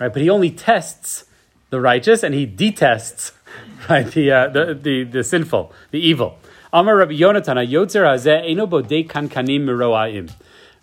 [0.00, 0.12] right?
[0.12, 1.26] But He only tests
[1.70, 3.32] the righteous, and He detests
[3.88, 6.38] right the uh, the, the the sinful, the evil.
[6.72, 10.32] Amar Rabbi Yonatan, Yotzer hazeh eno bodei kankanim miroaim.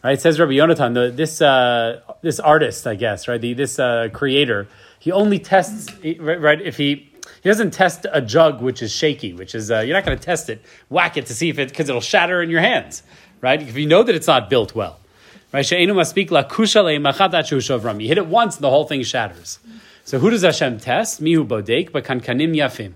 [0.03, 4.07] Right, says Rabbi Yonatan, the, this uh, this artist, I guess, right, the, this uh,
[4.13, 4.67] creator,
[4.99, 7.10] he only tests, right, if he
[7.41, 10.23] he doesn't test a jug which is shaky, which is uh, you're not going to
[10.23, 13.03] test it, whack it to see if it because it'll shatter in your hands,
[13.41, 13.61] right?
[13.61, 14.99] If you know that it's not built well,
[15.51, 15.65] right?
[15.65, 18.01] She'enu maspik la kusha.
[18.01, 19.59] You hit it once, and the whole thing shatters.
[20.03, 21.21] So who does Hashem test?
[21.21, 22.93] Mihu bodek, but kankanim yafim,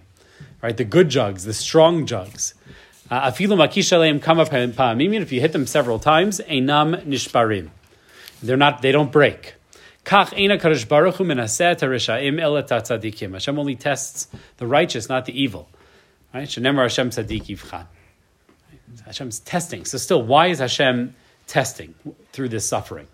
[0.62, 0.78] right?
[0.78, 2.54] The good jugs, the strong jugs.
[3.10, 5.22] Uh, Afilu makisha leim kama pa'amim.
[5.22, 7.70] If you hit them several times, einam nishparim.
[8.42, 8.82] They're not.
[8.82, 9.56] They don't break.
[13.34, 15.68] Hashem only tests the righteous, not the evil.
[16.34, 16.42] Right?
[16.42, 16.64] Hashem.
[19.06, 19.86] Hashem's testing.
[19.86, 21.16] So still, why is Hashem
[21.48, 21.96] testing
[22.32, 23.08] through this suffering?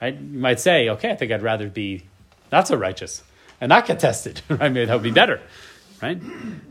[0.00, 0.14] Right?
[0.14, 2.04] You might say, okay, I think I'd rather be
[2.52, 3.22] not so righteous
[3.60, 4.42] and not get tested.
[4.50, 4.70] Right?
[4.72, 5.40] Maybe that would be better.
[6.02, 6.20] Right?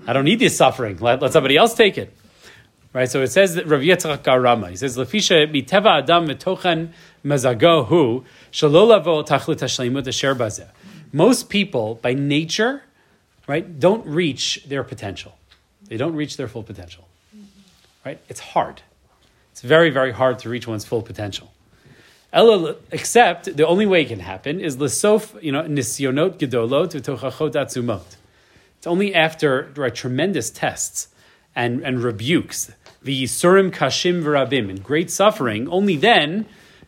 [0.08, 0.98] I don't need this suffering.
[0.98, 2.16] Let, let somebody else take it.
[2.94, 3.10] Right?
[3.10, 6.94] So it says that Rav Yitzchak Arama, he says, Lefisha miteva adam metochen
[11.14, 12.84] Most people, by nature,
[13.48, 15.38] right, don't reach their potential.
[15.88, 17.08] They don't reach their full potential.
[18.06, 18.20] Right?
[18.30, 18.82] It's hard.
[19.52, 21.52] It's very, very hard to reach one's full potential.
[22.32, 27.54] Ella, except the only way it can happen is lesof, you know, nisyonot gedolot v'tochachot
[27.54, 28.16] atzumot.
[28.78, 31.08] It's only after right, tremendous tests
[31.56, 35.68] and, and rebukes, the yisurim kashim v'rabim, and great suffering.
[35.70, 36.46] Only then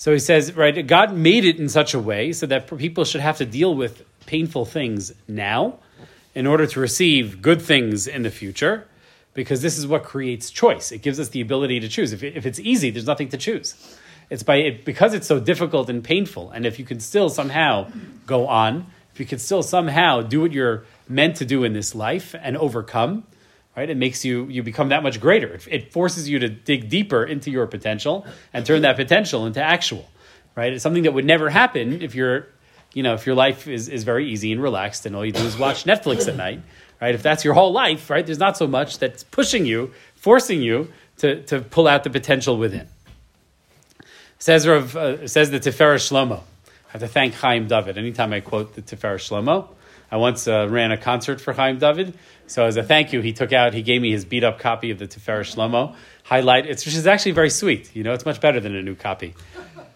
[0.00, 3.20] So he says, right, God made it in such a way so that people should
[3.20, 5.78] have to deal with painful things now
[6.34, 8.88] in order to receive good things in the future,
[9.34, 10.90] because this is what creates choice.
[10.90, 12.14] It gives us the ability to choose.
[12.14, 13.74] If, if it's easy, there's nothing to choose.
[14.30, 17.90] It's by it, because it's so difficult and painful, and if you can still somehow
[18.26, 21.94] go on, if you can still somehow do what you're meant to do in this
[21.94, 23.24] life and overcome,
[23.80, 23.88] right?
[23.88, 25.54] It makes you you become that much greater.
[25.54, 29.62] It, it forces you to dig deeper into your potential and turn that potential into
[29.62, 30.06] actual,
[30.54, 30.70] right?
[30.74, 32.46] It's something that would never happen if you're,
[32.92, 35.42] you know, if your life is, is very easy and relaxed and all you do
[35.44, 36.60] is watch Netflix at night,
[37.00, 37.14] right?
[37.14, 38.26] If that's your whole life, right?
[38.26, 42.58] There's not so much that's pushing you, forcing you to, to pull out the potential
[42.58, 42.86] within.
[44.38, 46.40] Says Rav, uh, says the Tiferet Shlomo.
[46.40, 47.96] I have to thank Chaim David.
[47.96, 49.68] Anytime I quote the Tiferet Shlomo,
[50.10, 52.14] I once uh, ran a concert for Chaim David.
[52.46, 54.90] So as a thank you, he took out, he gave me his beat up copy
[54.90, 55.94] of the Tiferet Shlomo.
[56.24, 57.94] Highlight, it's, which is actually very sweet.
[57.94, 59.34] You know, it's much better than a new copy,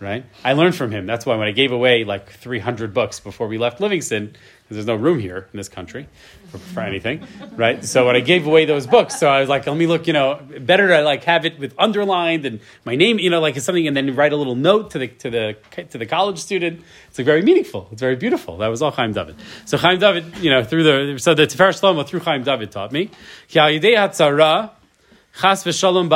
[0.00, 0.24] right?
[0.44, 1.06] I learned from him.
[1.06, 4.36] That's why when I gave away like 300 books before we left Livingston,
[4.74, 6.08] because there's no room here in this country
[6.48, 7.84] for, for anything, right?
[7.84, 10.12] So when I gave away those books, so I was like, let me look, you
[10.12, 13.86] know, better to like have it with underlined and my name, you know, like something,
[13.86, 15.56] and then write a little note to the to the
[15.90, 16.82] to the college student.
[17.08, 17.88] It's like very meaningful.
[17.92, 18.58] It's very beautiful.
[18.58, 19.36] That was all Chaim David.
[19.64, 22.92] So Chaim David, you know, through the so the Tifer Shlomo through Chaim David taught
[22.92, 23.10] me.
[23.48, 23.80] Chas
[25.64, 26.08] v'shalom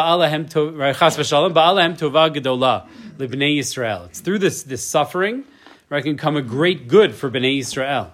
[2.33, 2.87] gedola
[3.18, 4.07] Yisrael.
[4.07, 5.44] It's through this this suffering,
[5.90, 8.11] it can come a great good for bnei Yisrael.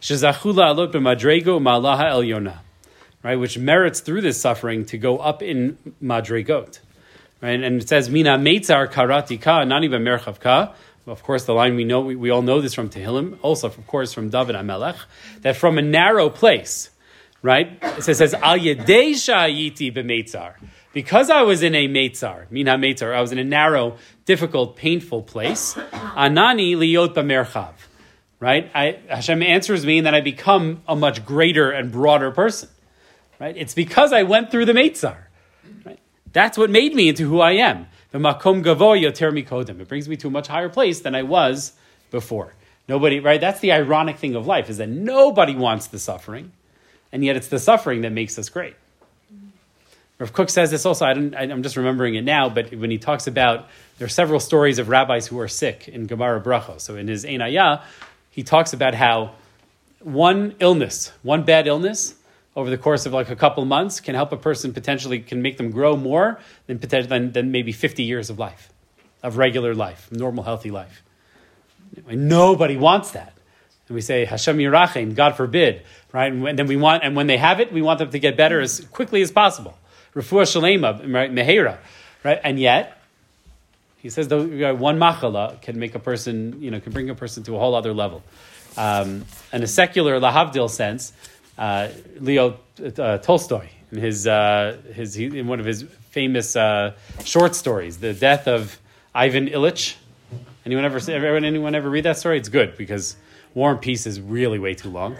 [0.00, 2.58] Shezachula alot b'madrego ma'alaha elyona,
[3.22, 3.36] right?
[3.36, 6.80] Which merits through this suffering to go up in madregot,
[7.40, 7.60] right?
[7.60, 10.74] And it says mina meitzar karati ka nani b'merchav ka.
[11.06, 13.86] Of course, the line we know we, we all know this from Tehillim, also of
[13.86, 14.96] course from David Amelech,
[15.40, 16.90] that from a narrow place
[17.42, 17.78] right?
[17.82, 19.14] It says, Al Yedei
[20.92, 25.22] because I was in a Meitzar, Mina Meitzar, I was in a narrow, difficult, painful
[25.22, 25.74] place.
[25.74, 27.72] Anani liyot b'merchav.
[28.40, 28.70] Right?
[28.74, 32.68] I, Hashem answers me and then I become a much greater and broader person.
[33.40, 33.56] Right?
[33.56, 35.16] It's because I went through the Meitzar.
[35.84, 35.98] Right?
[36.32, 37.86] That's what made me into who I am.
[38.10, 39.80] The makom gavo.
[39.80, 41.72] It brings me to a much higher place than I was
[42.10, 42.54] before.
[42.88, 43.40] Nobody, right?
[43.40, 46.52] That's the ironic thing of life is that nobody wants the suffering,
[47.12, 48.74] and yet it's the suffering that makes us great.
[50.18, 51.04] Rav Kook says this also.
[51.04, 54.78] I I'm just remembering it now, but when he talks about there are several stories
[54.78, 56.80] of rabbis who are sick in Gemara Bracha.
[56.80, 57.82] So in his Einayah,
[58.38, 59.32] he talks about how
[59.98, 62.14] one illness, one bad illness,
[62.54, 65.56] over the course of like a couple months, can help a person potentially can make
[65.56, 68.72] them grow more than than, than maybe 50 years of life,
[69.24, 71.02] of regular life, normal healthy life.
[72.06, 73.32] And nobody wants that.
[73.88, 76.32] And we say, Hashem Yirachem, God forbid, right?
[76.32, 78.60] And then we want, and when they have it, we want them to get better
[78.60, 79.76] as quickly as possible.
[80.14, 81.32] Refuah Shalema, right?
[81.32, 81.78] Mehera,
[82.22, 82.40] right?
[82.44, 82.97] And yet,
[83.98, 87.42] he says though one machala can make a person, you know, can bring a person
[87.44, 88.22] to a whole other level.
[88.76, 91.12] Um, in a secular lahavdil sense,
[91.58, 91.88] uh,
[92.20, 92.58] Leo
[92.98, 98.14] uh, Tolstoy, in his, uh, his in one of his famous uh, short stories, the
[98.14, 98.78] death of
[99.14, 99.96] Ivan Ilyich.
[100.64, 102.38] Anyone ever, anyone ever read that story?
[102.38, 103.16] It's good because
[103.54, 105.16] War and Peace is really way too long.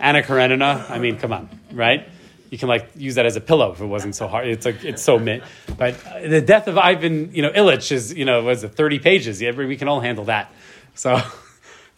[0.00, 2.08] Anna Karenina, I mean, come on, right?
[2.50, 4.48] You can like use that as a pillow if it wasn't so hard.
[4.48, 5.42] It's like it's so mint.
[5.76, 9.40] But the death of Ivan, you know, Ilyich is you know was it thirty pages?
[9.40, 10.52] Yeah, we can all handle that.
[10.94, 11.20] So.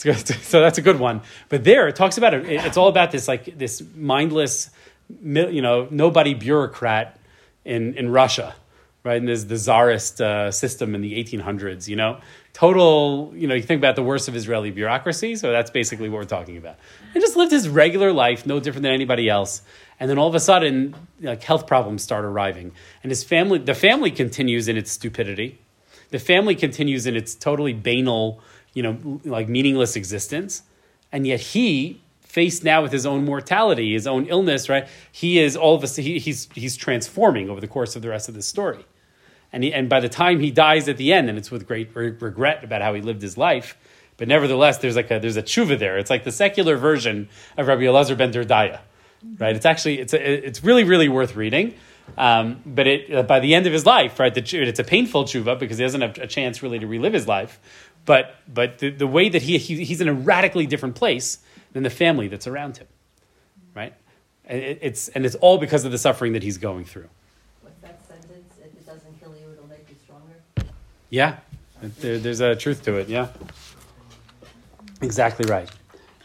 [0.03, 1.21] So that's a good one.
[1.51, 2.47] But there, it talks about it.
[2.49, 4.71] It's all about this like this mindless,
[5.23, 7.19] you know, nobody bureaucrat
[7.67, 8.55] in in Russia,
[9.05, 9.19] right?
[9.19, 11.87] And there's the czarist uh, system in the 1800s.
[11.87, 12.21] You know,
[12.55, 13.33] total.
[13.35, 15.37] You know, you think about the worst of Israeli bureaucracy.
[15.37, 16.77] So that's basically what we're talking about.
[17.15, 19.63] And just lived his regular life, no different than anybody else.
[20.01, 23.75] And then all of a sudden, like health problems start arriving, and his family, the
[23.75, 25.61] family continues in its stupidity.
[26.09, 28.41] The family continues in its totally banal
[28.75, 30.63] you know, like meaningless existence.
[31.13, 34.87] And yet he, faced now with his own mortality, his own illness, right?
[35.11, 38.29] He is all of a he, he's, he's transforming over the course of the rest
[38.29, 38.85] of the story.
[39.53, 41.91] And, he, and by the time he dies at the end, and it's with great
[41.93, 43.77] regret about how he lived his life,
[44.17, 45.99] but nevertheless, there's like a, there's a tshuva there.
[45.99, 48.79] It's like the secular version of Rabbi Elazar ben Derdaya,
[49.39, 49.55] right?
[49.55, 51.75] It's actually, it's, a, it's really, really worth reading.
[52.19, 55.25] Um, but it, uh, by the end of his life, right, the, it's a painful
[55.25, 57.61] tshuva because he doesn't have a chance really to relive his life.
[58.05, 61.39] But, but the, the way that he, he, he's in a radically different place
[61.73, 62.87] than the family that's around him,
[63.75, 63.95] right?
[64.49, 67.09] It, it's, and it's all because of the suffering that he's going through.
[67.63, 68.55] What's that sentence?
[68.59, 70.35] If it doesn't kill you, it'll make you stronger.
[71.11, 71.37] Yeah,
[71.81, 73.09] there, there's a truth to it.
[73.09, 73.29] Yeah,
[75.01, 75.71] exactly right.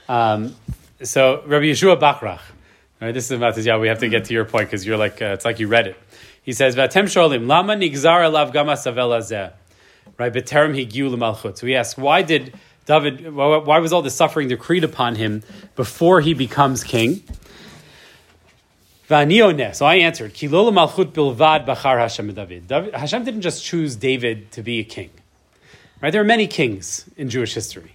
[0.09, 0.55] Um,
[1.03, 2.41] so Rabbi Yeshua Bachrach,
[3.01, 3.77] right, this is about yeah.
[3.77, 5.87] We have to get to your point because you're like uh, it's like you read
[5.87, 5.97] it.
[6.43, 9.11] He says, "Vatem sholim lama nigzar alav gama savel
[10.17, 10.33] right?
[10.33, 11.57] but B'terem higiu l'malchut.
[11.57, 12.53] So we ask, why did
[12.85, 13.33] David?
[13.33, 15.43] Why was all the suffering decreed upon him
[15.75, 17.23] before he becomes king?
[19.07, 22.71] So I answered, Kilol malchut bilvad bachar Hashem David.
[22.93, 25.11] Hashem didn't just choose David to be a king.
[26.01, 26.11] Right?
[26.11, 27.93] There are many kings in Jewish history.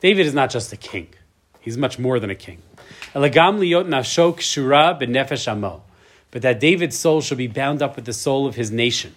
[0.00, 1.08] David is not just a king;
[1.60, 2.62] he's much more than a king.
[3.12, 3.32] But
[6.42, 9.14] that David's soul shall be bound up with the soul of his nation.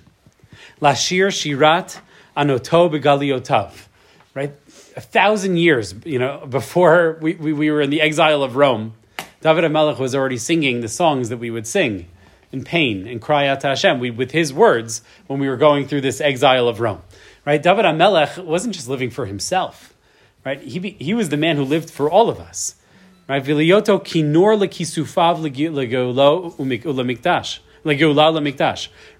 [0.81, 1.99] Lashir shirat
[2.35, 3.87] anoto begaliotav,
[4.33, 4.53] right?
[4.95, 8.93] A thousand years, you know, before we, we, we were in the exile of Rome,
[9.41, 12.07] David HaMelech was already singing the songs that we would sing
[12.51, 15.87] in pain and cry out to Hashem we, with his words when we were going
[15.87, 17.01] through this exile of Rome.
[17.45, 17.61] Right?
[17.61, 19.93] David HaMelech wasn't just living for himself.
[20.45, 20.61] Right?
[20.61, 22.75] He, he was the man who lived for all of us.
[23.27, 23.43] Right?
[23.43, 25.39] Vilioto kinor lekisufav.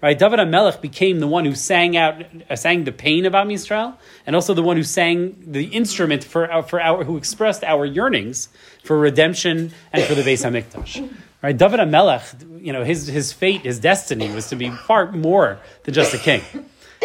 [0.02, 0.20] Right?
[0.20, 3.98] David HaMelech became the one who sang out, uh, sang the pain of Am Yisrael,
[4.26, 8.50] and also the one who sang the instrument for for our, who expressed our yearnings
[8.84, 11.10] for redemption and for the Beis Hamikdash.
[11.42, 11.58] Right?
[11.58, 15.94] David HaMelech, you know, his, his fate, his destiny was to be far more than
[15.94, 16.42] just a king.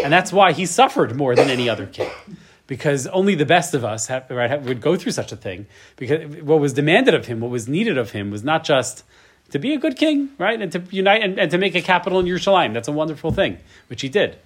[0.02, 2.10] And that's why he suffered more than any other king
[2.68, 5.66] because only the best of us have, right, would go through such a thing.
[5.96, 9.04] Because what was demanded of him, what was needed of him, was not just
[9.50, 10.60] to be a good king, right?
[10.60, 12.74] And to unite and, and to make a capital in Yerushalayim.
[12.74, 13.56] That's a wonderful thing,
[13.88, 14.36] which he did.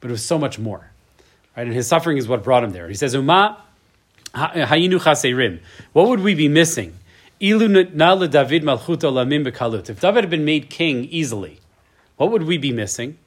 [0.00, 0.92] But it was so much more.
[1.56, 1.66] Right?
[1.66, 2.88] And his suffering is what brought him there.
[2.88, 3.60] He says, Uma
[4.34, 5.58] hayinu chaserim.
[5.92, 6.94] What would we be missing?
[7.40, 7.68] Ilu
[8.30, 9.90] David malchut olamim bekalut.
[9.90, 11.58] If David had been made king easily,
[12.18, 13.18] what would we be missing?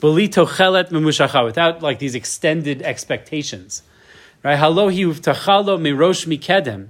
[0.00, 3.82] Without like these extended expectations.
[4.42, 4.56] Right?
[4.56, 6.88] Halo hi mirosh mikedem.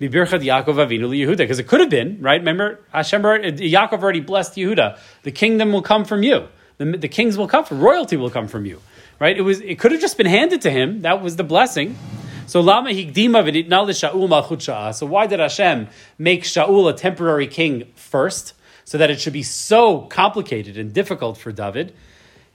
[0.00, 2.40] Because it could have been right.
[2.40, 4.96] Remember, Hashem, Yaakov already blessed Yehuda.
[5.24, 6.46] The kingdom will come from you.
[6.76, 8.80] The, the kings will come from royalty will come from you.
[9.18, 9.36] Right?
[9.36, 9.60] It was.
[9.60, 11.02] It could have just been handed to him.
[11.02, 11.98] That was the blessing.
[12.46, 12.92] So lama.
[12.92, 18.54] So why did Hashem make Shaul a temporary king first,
[18.84, 21.92] so that it should be so complicated and difficult for David?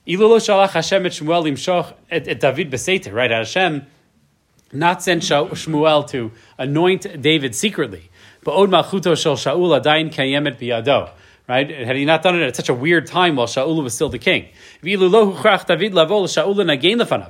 [0.08, 3.14] Ilulo shalach Hashem et Shmuel imshoch et, David beseter.
[3.14, 3.32] Right?
[3.32, 3.86] Hashem
[4.74, 8.10] not sent Shmuel to anoint David secretly.
[8.44, 11.10] But od malchuto shel Shaul adayin kayemet biyado.
[11.48, 11.70] Right?
[11.70, 14.18] Had he not done it at such a weird time while Shaul was still the
[14.18, 14.48] king?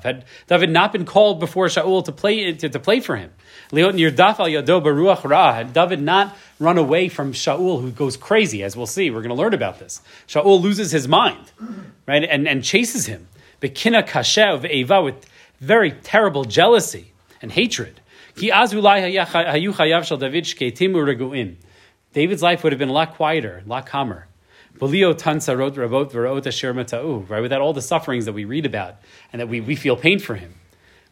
[0.03, 3.31] Had David not been called before Shaul to play to, to play for him?
[3.71, 3.95] Had
[5.73, 9.35] David not run away from Shaul, who goes crazy, as we'll see, we're going to
[9.35, 9.99] learn about this.
[10.27, 11.51] Shaul loses his mind,
[12.07, 13.27] right, and, and chases him.
[13.59, 13.73] With
[15.59, 17.99] very terrible jealousy and hatred.
[22.13, 24.27] David's life would have been a lot quieter, a lot calmer.
[24.79, 24.89] Right?
[27.41, 28.95] Without all the sufferings that we read about
[29.31, 30.55] and that we, we feel pain for him.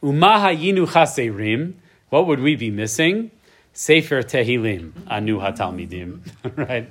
[0.02, 3.32] What would we be missing?
[3.74, 6.20] Sefer Tehillim, anu hatalmidim,
[6.58, 6.90] right?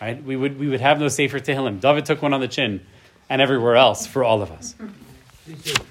[0.00, 0.24] Right?
[0.24, 1.78] We would, we would have no Sefer Tehillim.
[1.80, 2.80] David took one on the chin
[3.28, 4.74] and everywhere else for all of us.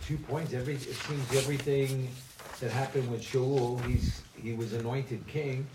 [0.08, 0.54] Two points.
[0.54, 2.08] Every, it seems everything
[2.60, 5.68] that happened with Shaul, he's, he was anointed king,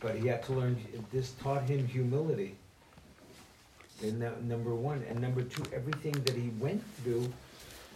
[0.00, 0.76] but he had to learn,
[1.12, 2.56] this taught him humility.
[4.02, 7.32] And that, number one, and number two, everything that he went through,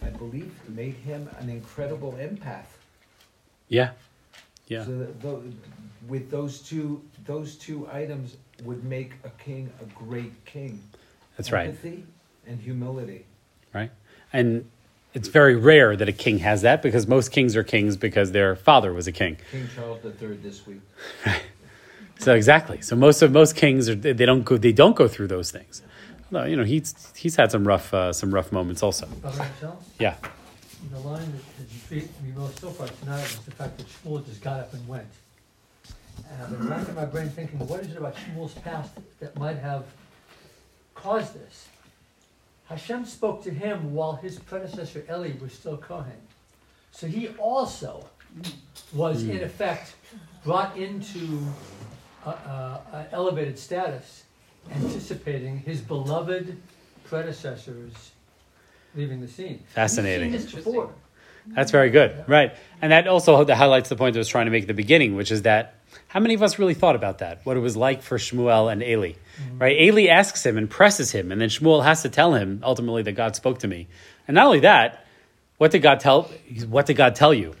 [0.01, 2.65] I believe, made him an incredible empath.
[3.67, 3.91] Yeah,
[4.67, 4.85] yeah.
[4.85, 5.41] So that
[6.07, 10.81] with those two, those two items would make a king a great king.
[11.35, 11.67] That's right.
[11.67, 12.05] Empathy
[12.47, 13.25] and humility.
[13.73, 13.91] right?
[14.33, 14.69] And
[15.13, 18.55] it's very rare that a king has that because most kings are kings because their
[18.55, 19.37] father was a king.
[19.51, 20.81] King Charles III this week.
[22.19, 22.81] So exactly.
[22.81, 25.81] So most of most kings are they don't go they don't go through those things.
[26.31, 29.07] Although you know he's he's had some rough uh, some rough moments also.
[29.99, 30.15] Yeah,
[30.91, 34.25] the line that has intrigued me most so far tonight was the fact that Shmuel
[34.25, 35.05] just got up and went.
[36.29, 39.57] And I've been racking my brain thinking, what is it about Shmuel's past that might
[39.57, 39.85] have
[40.95, 41.67] caused this?
[42.69, 46.11] Hashem spoke to him while his predecessor Eli was still Kohen.
[46.91, 48.07] So he also
[48.93, 49.43] was in hmm.
[49.43, 49.95] effect
[50.43, 51.39] brought into
[52.25, 54.23] a, a, a elevated status,
[54.73, 56.57] anticipating his beloved
[57.05, 58.11] predecessors
[58.95, 59.63] leaving the scene.
[59.69, 60.31] Fascinating.
[60.31, 60.93] This before.
[61.47, 62.25] that's very good.
[62.27, 65.15] Right, and that also highlights the point I was trying to make at the beginning,
[65.15, 65.76] which is that
[66.07, 67.41] how many of us really thought about that?
[67.45, 69.13] What it was like for Shmuel and Eli,
[69.57, 69.79] right?
[69.79, 73.13] Eli asks him and presses him, and then Shmuel has to tell him ultimately that
[73.13, 73.87] God spoke to me.
[74.27, 75.05] And not only that,
[75.57, 76.23] what did God tell?
[76.69, 77.55] What did God tell you?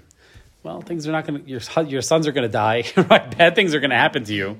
[0.63, 1.49] Well, things are not going to.
[1.49, 2.83] Your your sons are going to die.
[2.97, 4.57] Right, bad things are going to happen to you.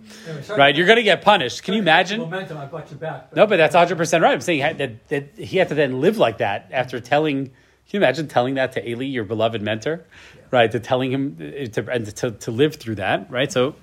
[0.49, 1.63] Right, you're going to get punished.
[1.63, 2.21] Can you imagine?
[2.21, 3.35] Momentum, I brought you back.
[3.35, 4.31] No, but that's 100 percent right.
[4.31, 7.51] I'm saying that, that he had to then live like that after telling.
[7.89, 10.03] Can you imagine telling that to Eli, your beloved mentor,
[10.51, 10.69] right?
[10.69, 13.49] To telling him uh, to and to, to live through that, right?
[13.49, 13.75] So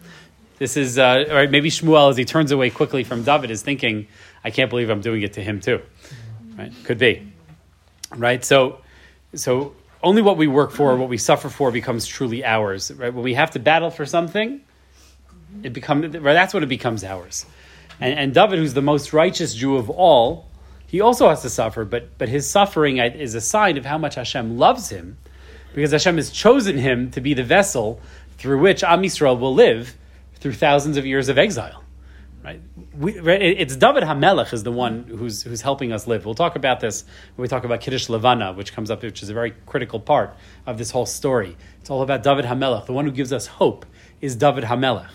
[0.59, 1.50] this is uh, all right.
[1.50, 4.07] Maybe Shmuel, as he turns away quickly from David, is thinking,
[4.44, 5.80] "I can't believe I'm doing it to him too."
[6.59, 6.70] Right?
[6.84, 7.32] Could be,
[8.14, 8.44] right?
[8.44, 8.80] So,
[9.34, 12.92] so only what we work for, what we suffer for, becomes truly ours.
[12.92, 13.12] Right?
[13.12, 14.61] When we have to battle for something,
[15.62, 17.46] it becomes right, that's when it becomes ours.
[18.00, 20.46] And, and David, who's the most righteous Jew of all,
[20.95, 23.99] he also has to suffer, but but his suffering uh, is a sign of how
[23.99, 25.18] much Hashem loves him,
[25.74, 28.01] because Hashem has chosen him to be the vessel
[28.38, 29.97] through which Am Yisrael will live
[30.36, 31.82] through thousands of years of exile.
[32.45, 32.61] Right?
[32.97, 36.24] We, right, it's David Hamelech is the one who's who's helping us live.
[36.24, 39.30] We'll talk about this when we talk about Kiddush Levana, which comes up, which is
[39.30, 41.57] a very critical part of this whole story.
[41.80, 42.86] It's all about David Hamelech.
[42.86, 43.84] The one who gives us hope
[44.20, 45.11] is David Hamelech.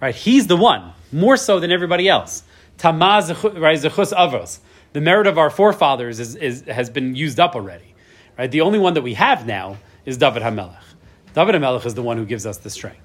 [0.00, 0.14] Right?
[0.14, 2.44] He's the one more so than everybody else.
[2.78, 4.60] Tamaz right, zechus avos.
[4.94, 7.94] The merit of our forefathers is, is, has been used up already.
[8.38, 8.50] Right?
[8.50, 9.76] The only one that we have now
[10.06, 10.76] is David Hamelech.
[11.34, 13.00] David Hamelech is the one who gives us the strength.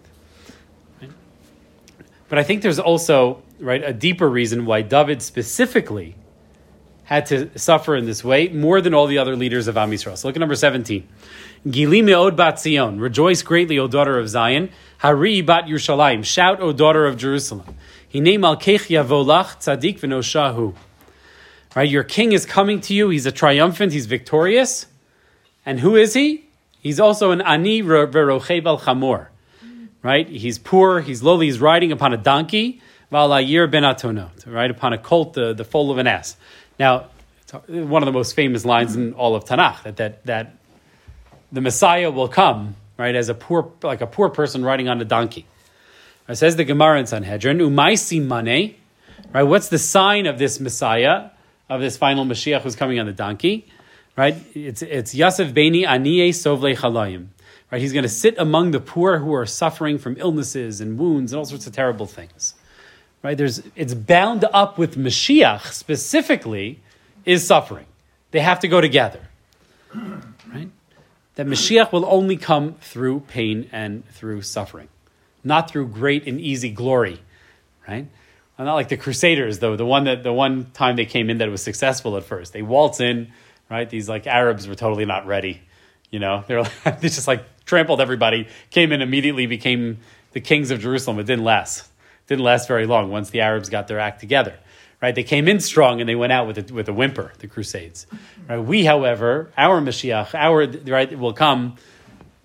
[2.30, 6.16] But I think there's also right a deeper reason why David specifically
[7.06, 10.16] had to suffer in this way more than all the other leaders of Am Yisrael.
[10.16, 11.08] So look at number 17.
[11.68, 13.00] Gili me'od bat Zion.
[13.00, 14.70] Rejoice greatly, O daughter of Zion.
[15.00, 16.24] Hari bat Yerushalayim.
[16.24, 17.76] Shout, O daughter of Jerusalem.
[18.14, 20.76] Hine malkech yavolach tzadik v'noshahu.
[21.76, 23.10] Right, your king is coming to you.
[23.10, 23.94] He's a triumphant.
[23.94, 24.88] He's victorious.
[25.66, 26.46] And who is he?
[26.80, 29.28] He's also an ani v'rochev al chamor
[30.02, 30.28] right?
[30.28, 34.70] He's poor, he's lowly, he's riding upon a donkey, Valayir ben atonot, right?
[34.70, 36.38] Upon a colt, the, the foal of an ass.
[36.78, 37.08] Now,
[37.42, 40.56] it's uh, one of the most famous lines in all of Tanakh, that, that, that
[41.52, 45.06] the Messiah will come right, as a poor, like a poor person riding on a
[45.06, 45.46] donkey.
[46.28, 48.76] It says the Gemara in Sanhedrin, Umaisi mane,
[49.34, 49.44] right?
[49.44, 51.32] What's the sign of this Messiah,
[51.70, 53.68] of this final Mashiach who's coming on the donkey?
[54.16, 54.36] Right?
[54.54, 57.28] It's it's Yasef Beni Aniye Sovle Chalayim.
[57.72, 57.82] Right?
[57.82, 61.38] He's going to sit among the poor who are suffering from illnesses and wounds and
[61.38, 62.56] all sorts of terrible things.
[63.22, 63.38] Right?
[63.38, 66.80] There's it's bound up with Mashiach specifically
[67.26, 67.86] is suffering.
[68.32, 69.22] They have to go together.
[69.94, 70.70] Right?
[71.36, 74.90] That Mashiach will only come through pain and through suffering,
[75.44, 77.20] not through great and easy glory.
[77.88, 78.08] Right?
[78.60, 79.78] And not like the Crusaders, though.
[79.78, 82.52] The one that the one time they came in that was successful at first.
[82.52, 83.32] They waltz in,
[83.72, 83.90] right?
[83.90, 85.62] These like Arabs were totally not ready.
[86.12, 88.50] You know, they're like, they just like trampled everybody.
[88.70, 90.00] Came in immediately, became
[90.34, 91.20] the kings of Jerusalem.
[91.20, 91.88] It didn't last.
[92.28, 93.10] Didn't last very long.
[93.10, 94.60] Once the Arabs got their act together,
[95.02, 95.16] right?
[95.16, 97.32] They came in strong and they went out with a, with a whimper.
[97.40, 98.08] The Crusades.
[98.50, 98.58] Right?
[98.58, 101.78] We, however, our Mashiach, our right, will come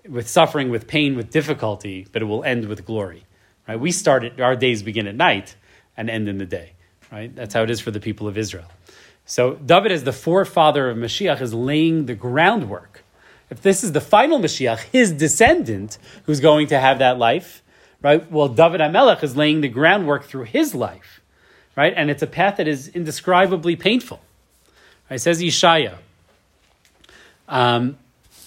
[0.08, 3.24] with suffering, with pain, with difficulty, but it will end with glory.
[3.66, 3.80] Right?
[3.80, 5.56] We start it, our days begin at night
[5.96, 6.72] and end in the day.
[7.10, 7.34] Right?
[7.34, 8.66] That's how it is for the people of Israel.
[9.26, 13.04] So David, as the forefather of Mashiach, is laying the groundwork.
[13.50, 17.62] If this is the final Mashiach, his descendant, who's going to have that life,
[18.02, 18.30] right?
[18.30, 21.20] Well, David HaMelech is laying the groundwork through his life,
[21.76, 21.92] right?
[21.96, 24.20] And it's a path that is indescribably painful.
[25.10, 25.98] It says Yeshaya.
[27.48, 27.98] Um,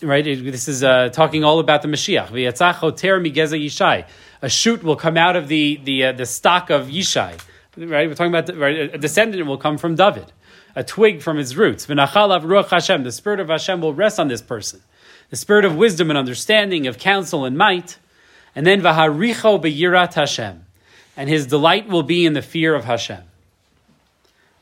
[0.02, 0.24] right?
[0.24, 2.32] This is uh, talking all about the Mashiach.
[4.42, 7.40] A shoot will come out of the the uh, the stock of Yishai.
[7.76, 8.08] Right?
[8.08, 8.94] We're talking about the, right?
[8.94, 10.32] a descendant will come from David.
[10.76, 11.86] A twig from his roots.
[11.88, 13.04] Ruach Hashem.
[13.04, 14.82] The spirit of Hashem will rest on this person.
[15.30, 17.98] The spirit of wisdom and understanding, of counsel and might.
[18.56, 20.66] And then v'haricho beyirat Hashem.
[21.16, 23.24] And his delight will be in the fear of Hashem.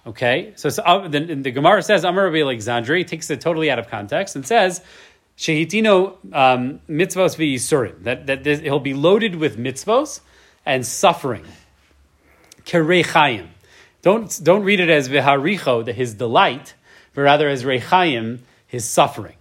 [0.08, 3.80] Okay, so, so uh, the, the Gemara says Amar Rabbi Alexandri takes it totally out
[3.80, 4.82] of context and says
[5.38, 10.22] Shehitino um, mitzvos v'yisurim that that this, he'll be loaded with mitzvos
[10.66, 11.46] and suffering.
[12.64, 13.48] Kerechayim.
[14.02, 16.74] Don't don't read it as v'haricho, that his delight,
[17.14, 19.36] but rather as rechayim, his suffering.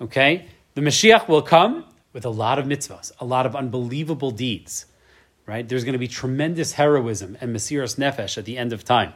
[0.00, 4.86] Okay, the Mashiach will come with a lot of mitzvos, a lot of unbelievable deeds.
[5.46, 9.12] Right, there's going to be tremendous heroism and mesiras nefesh at the end of time.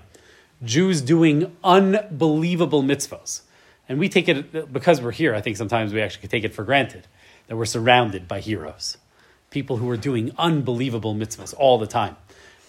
[0.62, 3.42] Jews doing unbelievable mitzvahs.
[3.88, 6.64] And we take it, because we're here, I think sometimes we actually take it for
[6.64, 7.06] granted
[7.46, 8.98] that we're surrounded by heroes.
[9.50, 12.16] People who are doing unbelievable mitzvahs all the time,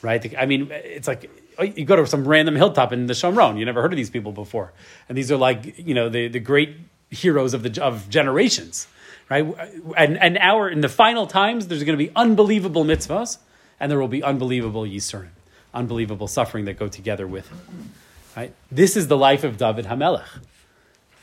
[0.01, 0.33] right?
[0.37, 3.65] I mean, it's like oh, you go to some random hilltop in the Shomron, you
[3.65, 4.71] never heard of these people before.
[5.09, 6.77] And these are like, you know, the, the great
[7.09, 8.87] heroes of, the, of generations,
[9.29, 9.45] right?
[9.97, 13.39] And, and our, in the final times, there's going to be unbelievable mitzvahs
[13.79, 15.29] and there will be unbelievable yisurim
[15.73, 17.57] unbelievable suffering that go together with it.
[18.35, 18.53] Right?
[18.71, 20.25] This is the life of David Hamelech.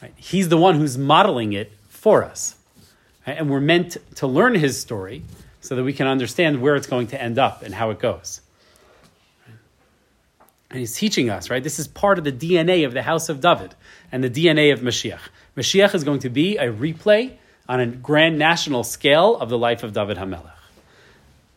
[0.03, 0.13] Right?
[0.17, 2.57] He's the one who's modeling it for us.
[3.27, 3.39] Right?
[3.39, 5.23] And we're meant to learn his story
[5.61, 8.41] so that we can understand where it's going to end up and how it goes.
[10.71, 11.63] And he's teaching us, right?
[11.63, 13.75] This is part of the DNA of the house of David
[14.11, 15.21] and the DNA of Mashiach.
[15.57, 17.33] Mashiach is going to be a replay
[17.69, 20.51] on a grand national scale of the life of David Hamelech.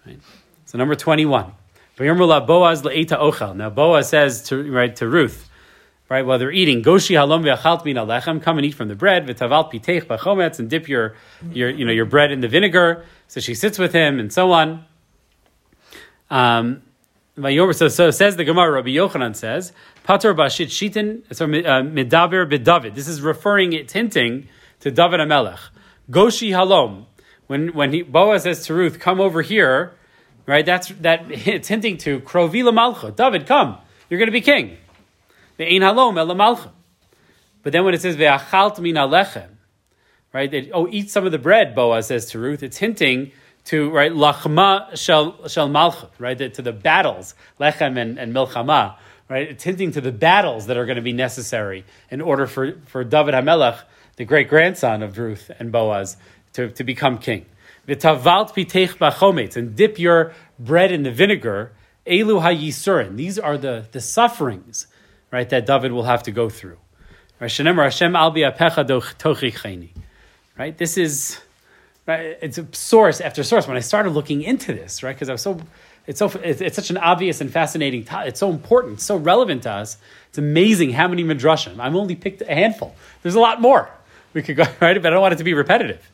[0.06, 0.20] Right?
[0.66, 1.52] So number 21.
[1.98, 2.84] Boaz.
[2.84, 5.49] Now Boaz says to right to Ruth,
[6.10, 9.28] right while they're eating, Goshi halom ve'achalt min alechem, come and eat from the bread,
[9.28, 11.16] v'tavalt pitech b'chometz, and dip your
[11.52, 13.06] your you know your bread in the vinegar.
[13.28, 14.86] So she sits with him and so on.
[16.30, 16.82] Um,
[17.38, 18.72] so, so says the Gemara.
[18.72, 19.72] Rabbi Yochanan says,
[20.04, 22.96] "Pater bashit shitin." So uh, midaber b'David.
[22.96, 24.50] This is referring, it's hinting
[24.82, 25.60] to David Amelech.
[26.12, 27.06] Goshi halom.
[27.48, 29.94] When when he, Boaz says to Ruth, "Come over here,"
[30.46, 30.66] right?
[30.66, 33.16] That's that it's hinting to Krovila Malcha.
[33.16, 33.78] David, come,
[34.10, 34.78] you're going to be king.
[35.60, 36.72] The Halom El Malcha.
[37.64, 39.50] But then when it says Ve'achalt min alechem,
[40.32, 40.70] right?
[40.74, 41.76] Oh, eat some of the bread.
[41.76, 42.64] Boaz says to Ruth.
[42.64, 43.34] It's hinting
[43.66, 46.54] to right lachma shel shel malchut, right?
[46.54, 48.96] To the battles, lechem and, and milchama,
[49.28, 49.50] right?
[49.50, 53.04] It's hinting to the battles that are going to be necessary in order for, for
[53.04, 53.82] David Hamelech,
[54.16, 56.16] the great grandson of Ruth and Boaz,
[56.54, 57.46] to, to become king.
[57.86, 58.00] And
[59.76, 61.74] dip your bread in the vinegar.
[62.08, 63.18] Elu hayisurin.
[63.18, 64.88] These are the, the sufferings,
[65.32, 66.78] right, that David will have to go through.
[70.58, 70.78] Right?
[70.78, 71.40] This is,
[72.06, 73.68] right, it's a source after source.
[73.68, 75.62] When I started looking into this, right, because I was so,
[76.06, 79.72] it's so, it's, it's, such an obvious and fascinating, it's so important, so relevant to
[79.72, 79.98] us.
[80.30, 81.80] It's amazing how many midrashim.
[81.80, 82.96] I've only picked a handful.
[83.22, 83.90] There's a lot more
[84.34, 86.10] we could go, right, but I don't want it to be repetitive.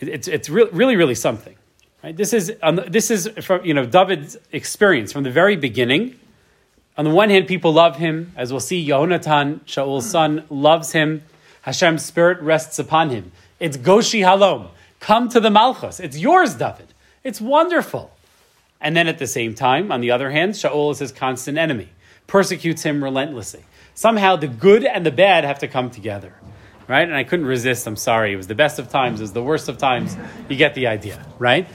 [0.00, 1.56] It's, it's re- really, really something.
[2.02, 2.16] Right?
[2.16, 6.18] This is, um, this is from you know, David's experience from the very beginning.
[6.96, 8.32] On the one hand, people love him.
[8.36, 11.22] As we'll see, Yehonatan, Shaul's son, loves him.
[11.62, 13.32] Hashem's spirit rests upon him.
[13.58, 14.68] It's Goshi Halom.
[15.00, 15.98] Come to the Malchus.
[15.98, 16.94] It's yours, David.
[17.24, 18.12] It's wonderful.
[18.80, 21.88] And then at the same time, on the other hand, Shaul is his constant enemy,
[22.26, 23.64] persecutes him relentlessly.
[23.94, 26.34] Somehow the good and the bad have to come together.
[26.86, 27.08] Right?
[27.08, 27.86] And I couldn't resist.
[27.86, 28.34] I'm sorry.
[28.34, 30.16] It was the best of times, it was the worst of times.
[30.48, 31.66] You get the idea, right?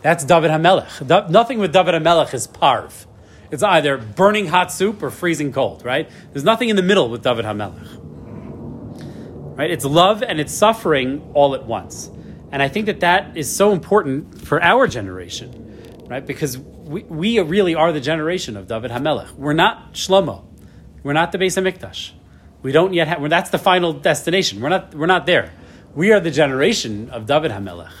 [0.00, 1.30] That's David HaMelech.
[1.30, 3.06] Nothing with David HaMelech is parv.
[3.50, 6.10] It's either burning hot soup or freezing cold, right?
[6.32, 8.00] There's nothing in the middle with David HaMelech.
[9.56, 9.70] Right?
[9.70, 12.10] It's love and it's suffering all at once.
[12.50, 16.24] And I think that that is so important for our generation, right?
[16.24, 19.32] Because we, we really are the generation of David HaMelech.
[19.32, 20.44] We're not Shlomo.
[21.02, 22.12] We're not the Beis HaMikdash.
[22.62, 24.60] We don't yet have, well, that's the final destination.
[24.60, 25.52] We're not, we're not there.
[25.94, 27.92] We are the generation of David HaMelech,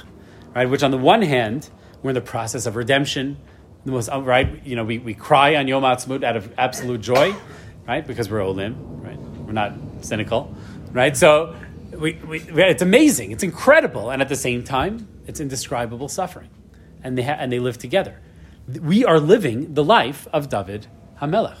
[0.54, 0.68] right?
[0.68, 1.68] Which on the one hand,
[2.02, 3.36] we're in the process of redemption.
[3.86, 4.64] Uh, right?
[4.64, 7.34] You know, we, we cry on Yom Ha'atzmaut out of absolute joy,
[7.86, 8.06] right?
[8.06, 9.18] Because we're Olim, right?
[9.18, 10.54] We're not cynical,
[10.92, 11.14] right?
[11.16, 11.54] So
[11.92, 13.32] we, we, it's amazing.
[13.32, 14.10] It's incredible.
[14.10, 16.48] And at the same time, it's indescribable suffering.
[17.02, 18.20] And they, ha- and they live together.
[18.66, 20.86] We are living the life of David
[21.20, 21.58] HaMelech.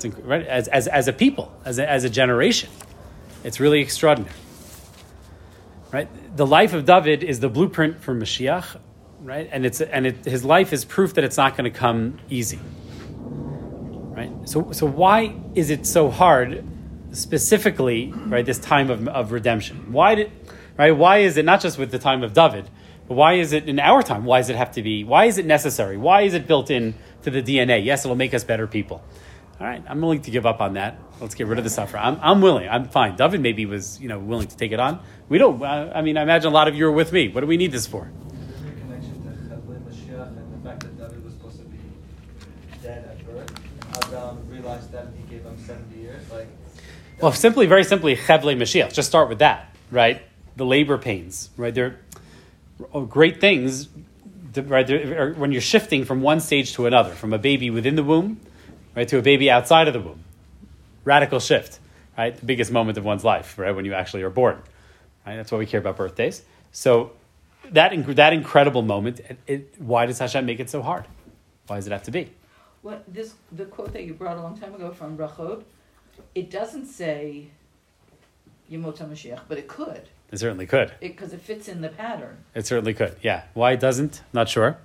[0.00, 0.46] Inc- right?
[0.46, 2.68] as, as, as a people, as a, as a generation.
[3.44, 4.34] It's really extraordinary.
[5.90, 6.08] Right?
[6.36, 8.78] The life of David is the blueprint for Mashiach,
[9.22, 9.48] right?
[9.50, 12.60] And, it's, and it, his life is proof that it's not going to come easy.
[13.18, 14.30] Right?
[14.48, 16.64] So, so why is it so hard
[17.12, 19.92] specifically, right, this time of, of redemption?
[19.92, 20.32] Why did,
[20.76, 22.68] right, why is it not just with the time of David,
[23.08, 24.24] but why is it in our time?
[24.24, 25.96] Why does it have to be, why is it necessary?
[25.96, 27.84] Why is it built in to the DNA?
[27.84, 29.02] Yes, it'll make us better people.
[29.60, 30.98] All right, I'm willing to give up on that.
[31.20, 32.02] Let's get rid of the suffering.
[32.02, 32.68] I'm, I'm willing.
[32.68, 33.14] I'm fine.
[33.14, 35.00] David maybe was, you know, willing to take it on.
[35.28, 37.28] We don't, I mean, I imagine a lot of you are with me.
[37.28, 38.10] What do we need this for?
[38.64, 41.78] Your connection to Chevlei Mashiach and the fact that David was supposed to be
[42.82, 43.54] dead at birth.
[44.08, 46.28] Adam realized that and he gave him 70 years.
[46.30, 46.48] Like,
[47.22, 48.92] Well, simply, very simply, Chevle Mashiach.
[48.92, 50.22] Just start with that, right?
[50.56, 51.72] The labor pains, right?
[51.72, 52.00] They're
[52.92, 53.88] oh, great things,
[54.56, 54.84] right?
[54.84, 58.40] They're, when you're shifting from one stage to another, from a baby within the womb,
[58.96, 60.24] right, to a baby outside of the womb.
[61.04, 61.78] Radical shift,
[62.18, 62.36] right?
[62.36, 63.70] The biggest moment of one's life, right?
[63.70, 64.60] When you actually are born,
[65.24, 65.36] right?
[65.36, 66.42] That's why we care about birthdays.
[66.72, 67.12] So
[67.70, 71.06] that inc- that incredible moment, it, it, why does Hashem make it so hard?
[71.68, 72.32] Why does it have to be?
[72.80, 75.62] What this the quote that you brought a long time ago from Brachot,
[76.34, 77.46] it doesn't say
[78.70, 80.92] Yemot HaMashiach, but it could, It certainly could.
[81.00, 82.38] because it, fits in the pattern.
[82.54, 83.16] It certainly could.
[83.22, 83.44] Yeah.
[83.54, 84.22] Why it doesn't?
[84.32, 84.78] Not sure.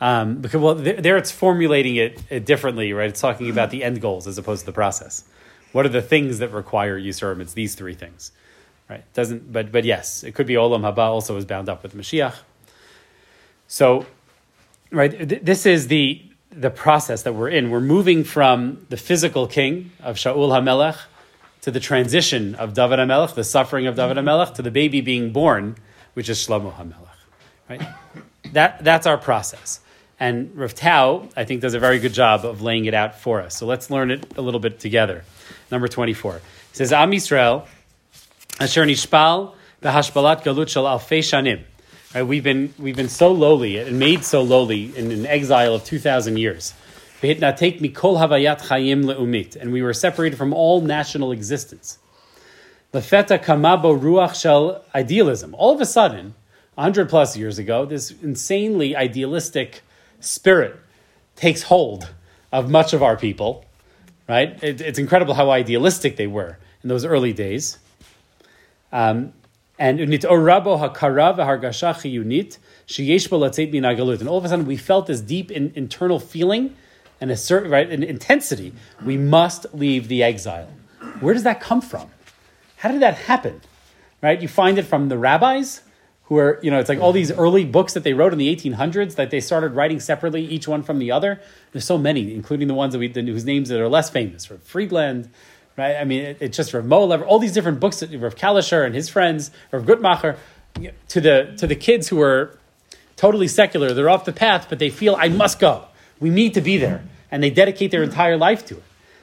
[0.00, 3.08] Um, because well, there, there it's formulating it, it differently, right?
[3.08, 5.24] It's talking about the end goals as opposed to the process.
[5.72, 7.40] What are the things that require Yisurim?
[7.40, 8.32] It's these three things,
[8.90, 9.04] right?
[9.14, 12.34] Doesn't, but but yes, it could be Olam Haba also is bound up with Mashiach.
[13.68, 14.06] So,
[14.92, 16.22] right, th- this is the
[16.56, 17.70] the process that we're in.
[17.70, 20.98] We're moving from the physical king of Shaul Hamelech
[21.60, 24.28] to the transition of David Hamelech, the suffering of David mm-hmm.
[24.28, 25.76] Hamelech, to the baby being born,
[26.14, 26.94] which is Shlomo Hamelech.
[27.68, 27.82] Right?
[28.52, 29.80] That, that's our process.
[30.18, 33.42] And Rav Tau, I think, does a very good job of laying it out for
[33.42, 33.56] us.
[33.56, 35.24] So let's learn it a little bit together.
[35.70, 36.36] Number 24.
[36.36, 36.42] It
[36.72, 37.66] says, Am Yisrael,
[38.58, 41.64] Asher Nishpal, Behashbalat Galut Shal Alfei Shanim.
[42.14, 45.84] Right, we've been we've been so lowly and made so lowly in an exile of
[45.84, 46.72] two thousand years.
[47.20, 51.98] take mikol havayat chayim leumit, and we were separated from all national existence.
[52.94, 55.54] Lefeta kamabo ruach shel idealism.
[55.56, 56.34] All of a sudden,
[56.78, 59.82] hundred plus years ago, this insanely idealistic
[60.20, 60.76] spirit
[61.34, 62.08] takes hold
[62.52, 63.64] of much of our people.
[64.28, 64.62] Right?
[64.62, 67.78] It, it's incredible how idealistic they were in those early days.
[68.92, 69.32] Um,
[69.78, 74.20] and rabo hakara v'hargasha chiyunit sheyesh bo latzeit min hagalut.
[74.20, 76.76] And all of a sudden, we felt this deep in, internal feeling
[77.20, 78.72] and a certain right an intensity.
[79.04, 80.68] We must leave the exile.
[81.20, 82.10] Where does that come from?
[82.76, 83.60] How did that happen?
[84.22, 84.40] Right?
[84.40, 85.82] You find it from the rabbis
[86.24, 88.54] who are, you know, it's like all these early books that they wrote in the
[88.54, 91.40] 1800s that they started writing separately, each one from the other.
[91.70, 94.58] There's so many, including the ones that we, whose names that are less famous, for
[94.58, 95.30] Friedland,
[95.76, 95.96] right?
[95.96, 99.08] I mean, it, it's just Rav Molev, all these different books, Rav Kalisher and his
[99.08, 100.36] friends, Rav Gutmacher,
[101.08, 102.58] to the to the kids who are
[103.16, 103.92] totally secular.
[103.92, 105.86] They're off the path, but they feel I must go.
[106.20, 108.82] We need to be there, and they dedicate their entire life to it.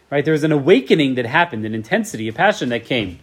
[0.09, 0.23] Right?
[0.23, 3.19] There was an awakening that happened, an intensity, a passion that came.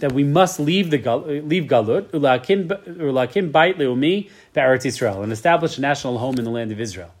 [0.00, 5.80] That we must leave the leave galut ulakim bait leumi be'eretz Yisrael and establish a
[5.80, 7.12] national home in the land of Israel.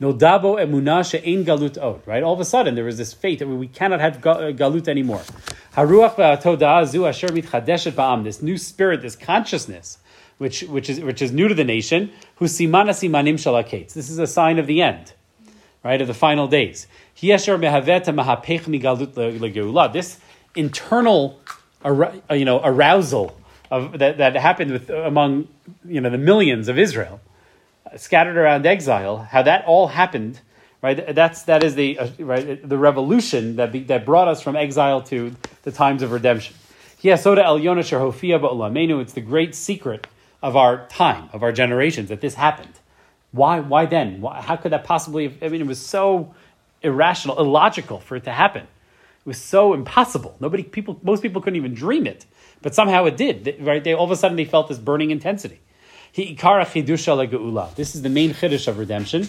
[0.00, 2.06] Nodabo emunah she'ein galut od.
[2.06, 2.22] Right?
[2.22, 5.22] All of a sudden, there was this fate that we cannot have galut anymore.
[5.74, 8.24] Haruach v'atodah zu asher mitchadeshet ba'am.
[8.24, 9.98] This new spirit, this consciousness,
[10.38, 12.10] which which is which is new to the nation.
[12.40, 13.92] Husimana simanim shalaketz.
[13.92, 15.12] This is a sign of the end,
[15.84, 16.00] right?
[16.00, 16.86] Of the final days.
[17.16, 19.92] Hiesher mehavet mahapech migalut legeula.
[19.92, 20.18] This
[20.54, 21.38] internal,
[21.84, 23.36] you know, arousal
[23.70, 25.46] of that, that happened with among
[25.84, 27.29] you know the millions of Israel uh,
[27.96, 30.40] scattered around exile, how that all happened,
[30.82, 31.14] right?
[31.14, 35.02] That's that is the uh, right the revolution that be, that brought us from exile
[35.04, 36.54] to the times of redemption.
[37.02, 39.00] Hiyasoda el ba'olamenu.
[39.00, 40.06] It's the great secret
[40.42, 42.74] of our time, of our generations, that this happened.
[43.32, 43.60] Why?
[43.60, 44.20] Why then?
[44.20, 45.28] Why, how could that possibly?
[45.28, 46.34] Have, I mean, it was so
[46.82, 48.62] irrational, illogical for it to happen.
[48.62, 50.36] It was so impossible.
[50.40, 52.24] Nobody, people, most people couldn't even dream it,
[52.62, 53.56] but somehow it did.
[53.60, 53.84] Right?
[53.84, 55.60] They all of a sudden they felt this burning intensity.
[56.14, 59.28] This is the main chiddush of redemption.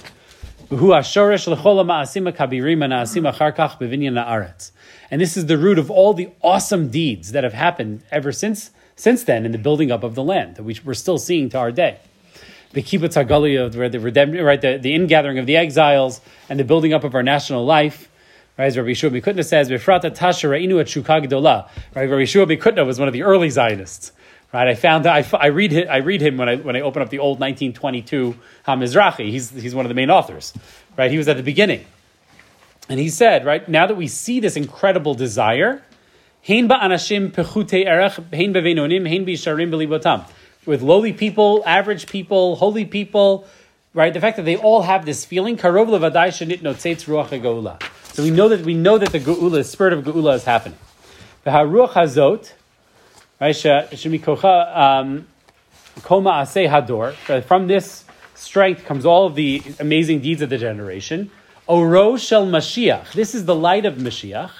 [5.12, 8.72] And this is the root of all the awesome deeds that have happened ever since
[8.96, 11.58] since then in the building up of the land that we, we're still seeing to
[11.58, 11.98] our day
[12.74, 16.64] the kibbutz hagalia, where the redemption, right, the, the ingathering of the exiles and the
[16.64, 18.10] building up of our national life.
[18.58, 22.58] Right, as Rabbi Yeshua Bikutna says, "Befrata tasha re'inu at shukah gedola." Right, Rabbi Yeshua
[22.58, 24.12] Bikutna was one of the early Zionists.
[24.54, 27.10] Right, I found I, I read I read him when I when I open up
[27.10, 28.36] the old 1922
[28.68, 29.30] Hamizrahi.
[29.30, 30.54] He's he's one of the main authors.
[30.98, 31.86] Right, he was at the beginning,
[32.90, 35.82] and he said, right now that we see this incredible desire.
[36.48, 36.72] With
[40.82, 43.48] lowly people, average people, holy people,
[43.94, 44.14] right?
[44.14, 47.82] The fact that they all have this feeling, karov levadai shenit ruach geula.
[48.14, 50.80] So we know that we know that the geula, the spirit of geula, is happening.
[51.44, 52.52] The haruach hazot,
[53.42, 53.66] right?
[54.76, 55.28] Um.
[56.02, 61.30] From this strength comes all of the amazing deeds of the generation.
[61.68, 63.12] Oro shel Mashiach.
[63.14, 64.52] This is the light of Mashiach.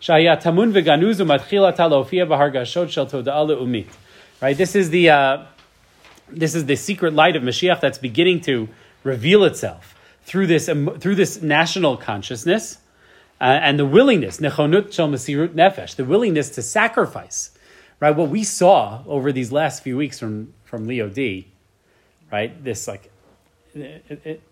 [0.00, 3.88] Shaya tamun v'ganuzu matchila talofia b'hargashot shel toda'ah le'umit.
[4.40, 4.56] Right.
[4.56, 5.44] This is the uh,
[6.28, 8.68] this is the secret light of Mashiach that's beginning to
[9.04, 12.78] reveal itself through this through this national consciousness
[13.40, 17.50] uh, and the willingness nechonut shel nefesh, the willingness to sacrifice.
[18.00, 18.16] Right.
[18.16, 21.48] What we saw over these last few weeks from from Leo Dee.
[22.32, 22.62] Right.
[22.64, 23.10] This like
[23.74, 24.42] it, it,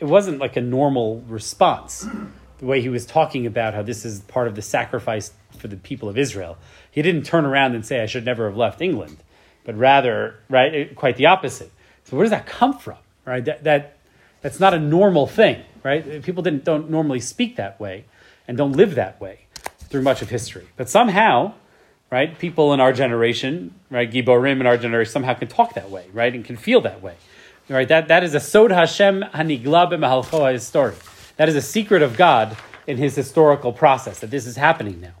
[0.00, 2.06] it wasn't like a normal response.
[2.58, 5.76] The way he was talking about how this is part of the sacrifice for the
[5.76, 6.56] people of Israel.
[6.90, 9.18] He didn't turn around and say, I should never have left England,
[9.64, 11.70] but rather, right, it- quite the opposite.
[12.04, 12.98] So where does that come from?
[13.24, 13.44] Right?
[13.44, 13.96] That, that
[14.40, 16.22] that's not a normal thing, right?
[16.22, 18.04] People didn't don't normally speak that way
[18.46, 19.46] and don't live that way
[19.78, 20.66] through much of history.
[20.76, 21.54] But somehow,
[22.14, 26.06] right, people in our generation, right, Giborim in our generation somehow can talk that way,
[26.12, 27.16] right, and can feel that way.
[27.68, 27.88] Right?
[27.88, 30.94] That that is a Sod Hashem Hanigla b'Mahalcho story.
[31.38, 32.56] That is a secret of God
[32.86, 35.14] in his historical process, that this is happening now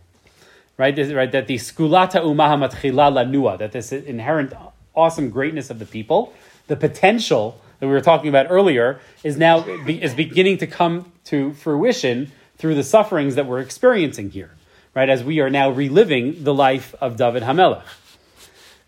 [0.76, 0.94] right?
[0.94, 4.52] This, right that the skulata umaha matchila lanua, that this inherent
[4.94, 6.32] awesome greatness of the people,
[6.66, 11.52] the potential that we were talking about earlier, is now is beginning to come to
[11.54, 14.50] fruition through the sufferings that we're experiencing here,
[14.94, 15.08] right?
[15.08, 17.82] As we are now reliving the life of David Hamelech.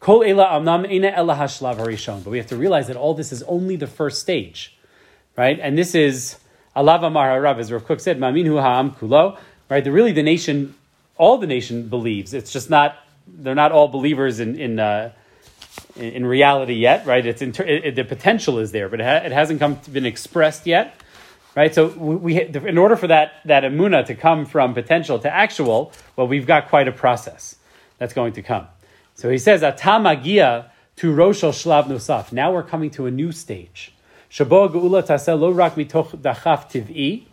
[0.01, 2.23] Kol ela amnam ela hashlav harishon.
[2.23, 4.77] But we have to realize that all this is only the first stage,
[5.37, 5.59] right?
[5.61, 6.37] And this is
[6.77, 9.39] alav amar harav, as Rav Kook said, maminu ha'am kulo,
[9.69, 9.83] right?
[9.83, 10.75] The, really, the nation,
[11.17, 12.35] all the nation believes.
[12.35, 12.97] It's just not
[13.27, 15.11] they're not all believers in in uh,
[15.97, 17.25] in, in reality yet, right?
[17.27, 20.07] It's inter- it, it- the potential is there, but it, ha- it hasn't come been
[20.07, 20.95] expressed yet,
[21.57, 21.75] right?
[21.75, 26.29] So we, in order for that that emuna to come from potential to actual, well,
[26.29, 27.57] we've got quite a process
[27.99, 28.69] that's going to come.
[29.15, 33.93] So he says, "Atamagia to roshel shlav nosaf." Now we're coming to a new stage.
[34.31, 37.25] Shabo geula taseh lo rak mitoch dachaf tiv'i,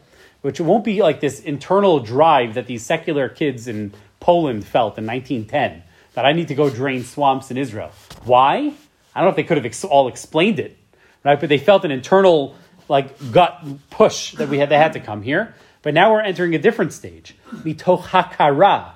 [0.41, 5.05] which won't be like this internal drive that these secular kids in Poland felt in
[5.05, 7.91] 1910 that I need to go drain swamps in Israel.
[8.23, 8.73] Why?
[9.15, 10.77] I don't know if they could have all explained it,
[11.25, 11.39] right?
[11.39, 12.55] But they felt an internal
[12.89, 15.55] like gut push that we had they had to come here.
[15.81, 17.35] But now we're entering a different stage.
[17.51, 18.91] Mitoch hakara,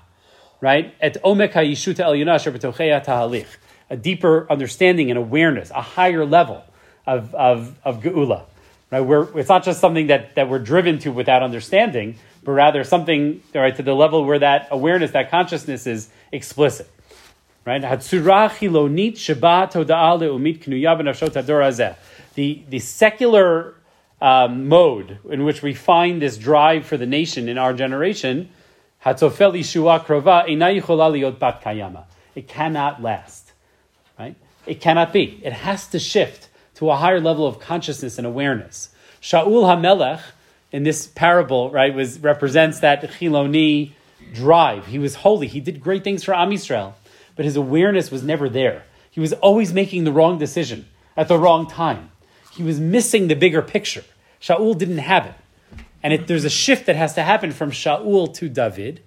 [0.62, 0.96] right?
[1.02, 3.48] At omek hayishuta el b'tocheya tahalich,
[3.90, 6.64] a deeper understanding and awareness, a higher level
[7.06, 8.46] of of of geula,
[8.90, 9.02] right?
[9.02, 13.44] Where it's not just something that that we're driven to without understanding, but rather something
[13.54, 16.90] right to the level where that awareness, that consciousness is explicit,
[17.66, 17.82] right?
[22.36, 23.76] The the secular
[24.22, 28.50] um, mode in which we find this drive for the nation in our generation.
[32.36, 33.52] It cannot last,
[34.20, 34.36] right?
[34.66, 35.40] It cannot be.
[35.44, 38.90] It has to shift to a higher level of consciousness and awareness.
[39.22, 40.22] Shaul Hamelech
[40.72, 43.94] in this parable, right, was represents that Chiloni
[44.34, 44.88] drive.
[44.88, 45.48] He was holy.
[45.48, 46.94] He did great things for Am Yisrael,
[47.36, 48.84] but his awareness was never there.
[49.10, 52.12] He was always making the wrong decision at the wrong time.
[52.58, 54.04] He was missing the bigger picture.
[54.42, 55.36] Shaul didn't have it.
[56.02, 59.02] And there's a shift that has to happen from Shaul to David,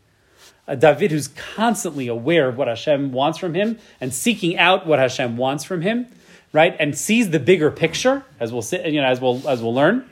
[0.68, 5.00] a David who's constantly aware of what Hashem wants from him and seeking out what
[5.00, 6.06] Hashem wants from him,
[6.52, 6.76] right?
[6.78, 10.08] And sees the bigger picture, as we'll see, you know, as we'll as we'll learn,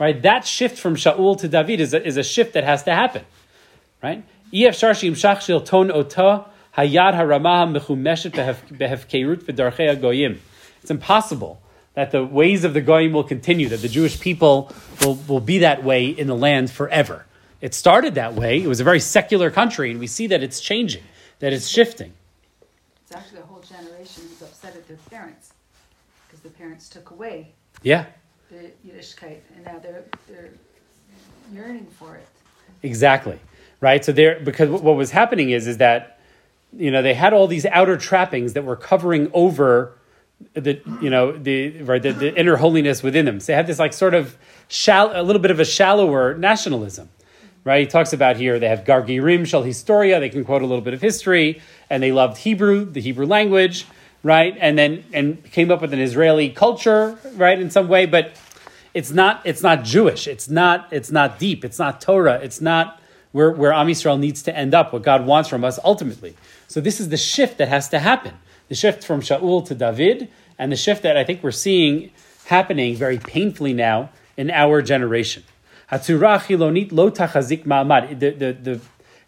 [0.00, 0.20] right?
[0.22, 3.24] That shift from Shaul to David is a, is a shift that has to happen,
[4.02, 4.24] right?
[4.52, 6.46] EF Sharshim Shachshil Ton Ota
[6.76, 8.32] Hayad Haramaha Mechumeshet
[8.78, 10.40] Behefkerut V'Darchei Goyim.
[10.82, 11.60] It's impossible
[11.94, 15.58] that the ways of the Goyim will continue, that the Jewish people will, will be
[15.58, 17.24] that way in the land forever.
[17.60, 18.62] It started that way.
[18.62, 21.02] It was a very secular country, and we see that it's changing,
[21.38, 22.12] that it's shifting.
[23.02, 25.52] It's actually a whole generation who's upset at their parents
[26.26, 28.06] because the parents took away Yeah,
[28.50, 30.50] the Yiddishkeit and now they're they're
[31.52, 32.26] yearning for it.
[32.82, 33.38] exactly.
[33.80, 34.04] Right?
[34.04, 36.18] So there, because what was happening is, is that,
[36.72, 39.92] you know, they had all these outer trappings that were covering over
[40.54, 43.40] the, you know, the, right, the, the inner holiness within them.
[43.40, 44.36] So they have this like sort of
[44.68, 47.08] shallow, a little bit of a shallower nationalism.
[47.64, 47.80] right?
[47.80, 50.94] He talks about here they have Gargirim Shal Historia, they can quote a little bit
[50.94, 51.60] of history,
[51.90, 53.86] and they loved Hebrew, the Hebrew language,
[54.22, 54.56] right?
[54.60, 58.32] And then and came up with an Israeli culture, right, in some way, but
[58.92, 60.28] it's not it's not Jewish.
[60.28, 61.64] It's not it's not deep.
[61.64, 62.38] It's not Torah.
[62.42, 63.00] It's not
[63.32, 66.36] where, where Am Yisrael needs to end up, what God wants from us ultimately.
[66.68, 68.34] So this is the shift that has to happen
[68.68, 72.10] the shift from Shaul to David, and the shift that I think we're seeing
[72.46, 75.44] happening very painfully now in our generation.
[75.90, 78.18] Chilonit lo tachazik ma'amad.
[78.18, 78.80] The, the, the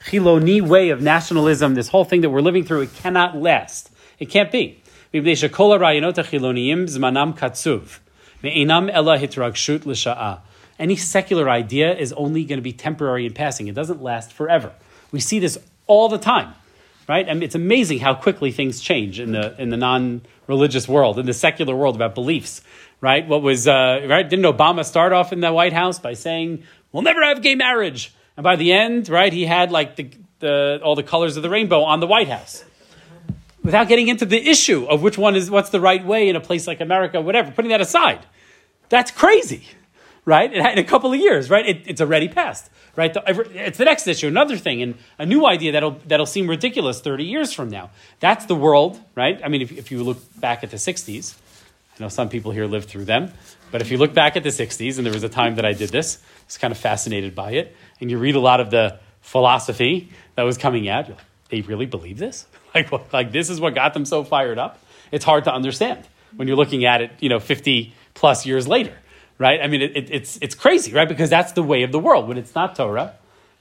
[0.04, 3.90] chiloni way of nationalism, this whole thing that we're living through, it cannot last.
[4.18, 4.82] It can't be.
[5.12, 5.34] Any
[10.96, 13.68] secular idea is only going to be temporary and passing.
[13.68, 14.72] It doesn't last forever.
[15.10, 16.54] We see this all the time
[17.08, 17.28] right?
[17.28, 21.26] I mean, it's amazing how quickly things change in the in the non-religious world, in
[21.26, 22.62] the secular world about beliefs,
[23.00, 23.26] right?
[23.26, 24.28] What was uh, right?
[24.28, 28.14] Didn't Obama start off in the White House by saying we'll never have gay marriage,
[28.36, 31.50] and by the end, right, he had like the, the all the colors of the
[31.50, 32.64] rainbow on the White House
[33.62, 36.40] without getting into the issue of which one is what's the right way in a
[36.40, 38.20] place like America, whatever, putting that aside.
[38.88, 39.64] That's crazy,
[40.26, 40.52] right?
[40.52, 41.64] In a couple of years, right?
[41.66, 43.14] It, it's already passed, right?
[43.14, 43.22] The-
[43.66, 47.24] It's the next issue, another thing, and a new idea that'll, that'll seem ridiculous 30
[47.24, 47.90] years from now.
[48.20, 49.40] That's the world, right?
[49.42, 51.34] I mean, if, if you look back at the 60s,
[51.98, 53.32] I know some people here lived through them,
[53.70, 55.72] but if you look back at the 60s, and there was a time that I
[55.72, 58.70] did this, I was kind of fascinated by it, and you read a lot of
[58.70, 61.18] the philosophy that was coming out, like,
[61.50, 62.46] they really believe this?
[62.74, 64.78] Like, what- like this is what got them so fired up?
[65.10, 66.04] It's hard to understand
[66.36, 68.92] when you're looking at it, you know, 50 plus years later,
[69.38, 69.60] right?
[69.62, 71.08] I mean, it, it, it's, it's crazy, right?
[71.08, 72.28] Because that's the way of the world.
[72.28, 73.14] When it's not Torah,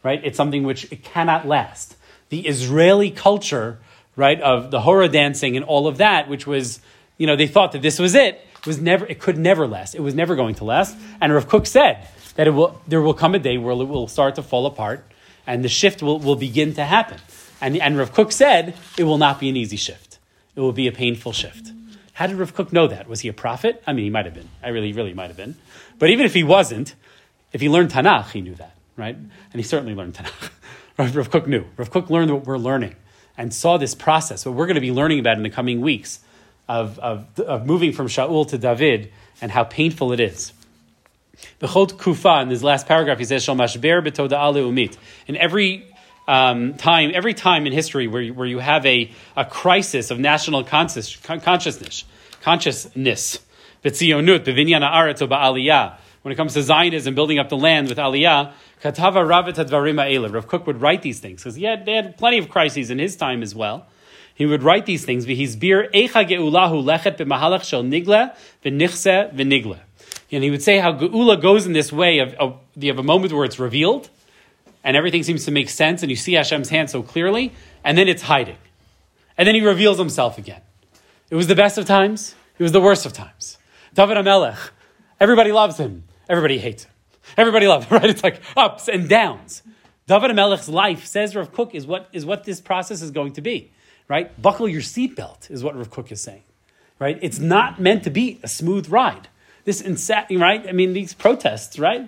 [0.04, 0.22] right?
[0.24, 1.96] It's something which it cannot last.
[2.30, 3.80] The Israeli culture,
[4.16, 6.80] right, of the hora dancing and all of that, which was,
[7.18, 9.96] you know, they thought that this was it, was never, it could never last.
[9.96, 10.98] It was never going to last.
[11.22, 14.08] And Rav Kook said that it will, there will come a day where it will
[14.08, 15.06] start to fall apart
[15.48, 17.20] and the shift will, will begin to happen.
[17.62, 20.20] And, and Rav Kook said it will not be an easy shift.
[20.56, 21.72] It will be a painful shift.
[22.16, 23.10] How did Rav Kook know that?
[23.10, 23.84] Was he a prophet?
[23.86, 24.48] I mean, he might have been.
[24.64, 25.56] I really, really might have been.
[26.00, 26.96] But even if he wasn't,
[27.52, 29.18] if he learned Tanakh, he knew that, right?
[29.18, 30.50] And he certainly learned Tanakh.
[30.98, 31.66] Rav Kook knew.
[31.76, 32.96] Rav Kook learned what we're learning
[33.38, 36.22] and saw this process, what we're going to be learning about in the coming weeks
[36.70, 39.12] of, of, of moving from Shaul to David
[39.42, 40.54] and how painful it is.
[41.60, 44.96] Bechot Kufa, in his last paragraph, he says, Shal mashber b'toda'ah le'umit.
[45.28, 45.86] In every
[46.28, 50.20] um, time, every time in history where you, where you have a, a crisis of
[50.20, 52.04] national conscious, con- consciousness,
[52.42, 53.40] consciousness,
[53.84, 58.00] b'tzionut, b'vinyan ha'aretz o ba'aliyah, when it comes to Zionism, building up the land with
[58.00, 60.30] aliyah, katava ravet hadvarim ha'ela.
[60.30, 62.98] Rav Kook would write these things, because he had, they had plenty of crises in
[62.98, 63.86] his time as well.
[64.34, 69.80] He would write these things, v'his bir eicha geulahu lechet b'mahalach shel nigle v'nichse v'nigle.
[70.32, 73.04] And he would say how Geula goes in this way of, of you have a
[73.04, 74.10] moment where it's revealed,
[74.86, 77.52] and everything seems to make sense, and you see Hashem's hand so clearly,
[77.84, 78.58] and then it's hiding.
[79.36, 80.62] And then he reveals himself again.
[81.30, 83.58] It was the best of times, it was the worst of times.
[83.96, 84.70] David HaMelech,
[85.20, 86.92] everybody loves him, everybody hates him.
[87.36, 88.10] Everybody loves him, right?
[88.10, 89.64] It's like ups and downs.
[90.06, 93.42] David HaMelech's life, says Rav Kook, is what, is what this process is going to
[93.42, 93.72] be,
[94.08, 94.40] right?
[94.40, 96.44] Buckle your seatbelt, is what Rav Kook is saying,
[97.00, 97.18] right?
[97.24, 99.30] It's not meant to be a smooth ride.
[99.64, 100.64] This insa- right?
[100.70, 102.08] I mean, these protests, right?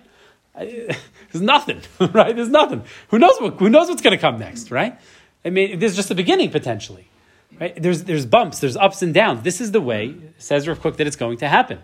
[1.32, 1.82] There's nothing,
[2.14, 2.36] right?
[2.36, 2.84] There's nothing.
[3.10, 3.56] Who knows what?
[3.56, 5.00] Who knows what's going to come next, right?
[5.46, 7.08] I mean, this is just the beginning potentially,
[7.60, 7.80] right?
[7.82, 9.44] There's there's bumps, there's ups and downs.
[9.44, 11.80] This is the way says Rav Kook that it's going to happen.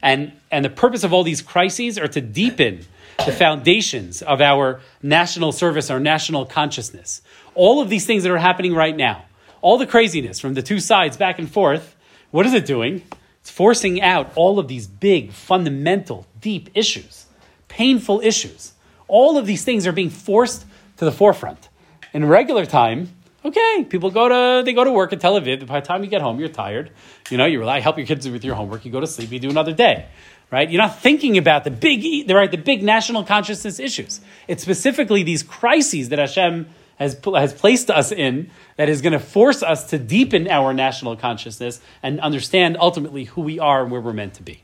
[0.00, 2.86] And and the purpose of all these crises are to deepen
[3.26, 7.20] the foundations of our national service, our national consciousness.
[7.54, 9.24] All of these things that are happening right now,
[9.60, 11.96] all the craziness from the two sides back and forth
[12.30, 13.02] what is it doing?
[13.40, 17.26] It's forcing out all of these big, fundamental, deep issues
[17.70, 18.72] painful issues.
[19.08, 20.66] All of these things are being forced
[20.98, 21.70] to the forefront.
[22.12, 23.08] In regular time,
[23.42, 25.66] okay, people go to they go to work in Tel Aviv.
[25.66, 26.90] By the time you get home, you're tired.
[27.30, 28.84] You know, you rely, help your kids with your homework.
[28.84, 29.30] You go to sleep.
[29.32, 30.08] You do another day,
[30.50, 30.68] right?
[30.68, 34.20] You're not thinking about the big, the right, the big national consciousness issues.
[34.46, 36.68] It's specifically these crises that Hashem
[37.00, 41.16] has has placed us in that is going to force us to deepen our national
[41.16, 44.62] consciousness and understand ultimately who we are and where we're meant to be,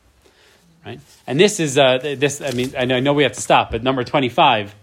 [0.85, 1.01] right?
[1.27, 2.41] And this is uh, this.
[2.41, 4.75] I mean, I know, I know we have to stop, but number twenty-five.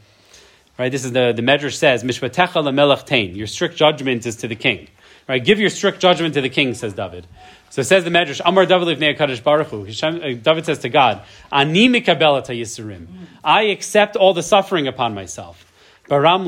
[0.75, 4.47] Right, this is the the Medrash says, "Mishpatecha lemelech tein." Your strict judgment is to
[4.47, 4.87] the king.
[5.29, 7.27] Right, give your strict judgment to the king, says David.
[7.69, 8.99] So says the Medrash, Amar David
[9.43, 9.71] Baruch.
[9.71, 13.05] Uh, David says to God, "Ani mikabel et hayisurim."
[13.43, 15.71] I accept all the suffering upon myself.
[16.13, 16.45] Baram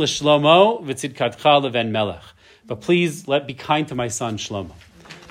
[1.92, 2.22] melech.
[2.68, 4.72] But please let be kind to my son Shlomo.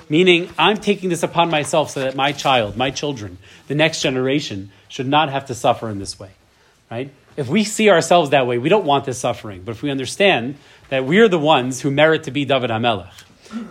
[0.09, 4.71] Meaning, I'm taking this upon myself so that my child, my children, the next generation
[4.87, 6.31] should not have to suffer in this way.
[6.91, 7.11] Right?
[7.37, 9.63] If we see ourselves that way, we don't want this suffering.
[9.63, 10.57] But if we understand
[10.89, 13.23] that we are the ones who merit to be David HaMelech,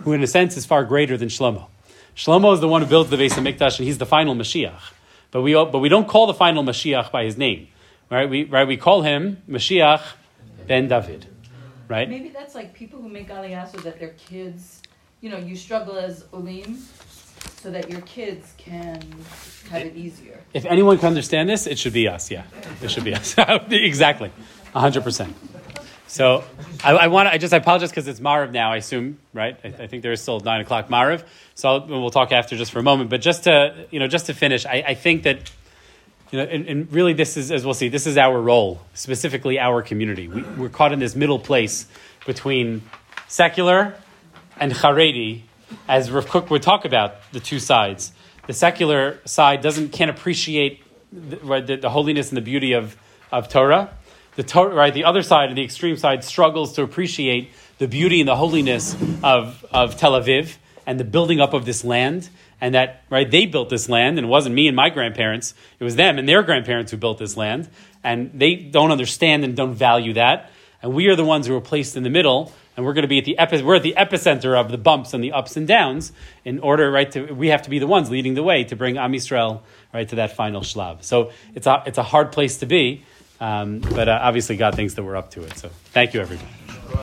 [0.03, 1.67] who in a sense is far greater than Shlomo.
[2.15, 4.91] Shlomo is the one who built the Beis HaMikdash, and he's the final Mashiach.
[5.31, 7.67] But we, but we don't call the final Mashiach by his name.
[8.09, 8.29] Right?
[8.29, 8.67] We, right?
[8.67, 10.01] we call him Mashiach
[10.67, 11.27] ben David.
[11.87, 12.09] Right?
[12.09, 14.81] Maybe that's like people who make aliyah so that their kids,
[15.21, 16.79] you know, you struggle as olim,
[17.57, 19.01] so that your kids can
[19.69, 20.41] have it easier.
[20.53, 22.31] If anyone can understand this, it should be us.
[22.31, 22.43] Yeah,
[22.81, 23.35] it should be us.
[23.69, 24.31] exactly,
[24.73, 25.35] hundred percent.
[26.07, 26.43] So
[26.83, 27.27] I, I want.
[27.27, 28.71] I just I apologize because it's Maariv now.
[28.71, 29.57] I assume, right?
[29.63, 31.23] I, I think there is still nine o'clock Maariv.
[31.55, 33.09] So I'll, we'll talk after just for a moment.
[33.09, 35.51] But just to you know, just to finish, I, I think that
[36.31, 37.89] you know, and, and really, this is as we'll see.
[37.89, 40.27] This is our role, specifically our community.
[40.27, 41.87] We, we're caught in this middle place
[42.25, 42.81] between
[43.27, 43.95] secular
[44.57, 45.43] and Haredi,
[45.87, 48.11] as Rav Kook would talk about the two sides.
[48.47, 52.95] The secular side doesn't can't appreciate the, right, the, the holiness and the beauty of,
[53.31, 53.91] of Torah.
[54.35, 58.27] The Torah, right, the other side, the extreme side, struggles to appreciate the beauty and
[58.27, 62.29] the holiness of, of Tel Aviv and the building up of this land.
[62.61, 65.53] And that, right, they built this land, and it wasn't me and my grandparents.
[65.79, 67.69] It was them and their grandparents who built this land.
[68.03, 70.51] And they don't understand and don't value that.
[70.81, 73.07] And we are the ones who are placed in the middle, and we're going to
[73.07, 75.67] be at the epi- we're at the epicenter of the bumps and the ups and
[75.67, 76.11] downs.
[76.43, 78.97] In order, right, to we have to be the ones leading the way to bring
[78.97, 79.61] Am Yisrael
[79.93, 81.03] right to that final shlav.
[81.03, 83.03] So it's a it's a hard place to be,
[83.39, 85.57] um, but uh, obviously God thinks that we're up to it.
[85.57, 86.64] So thank you, everybody.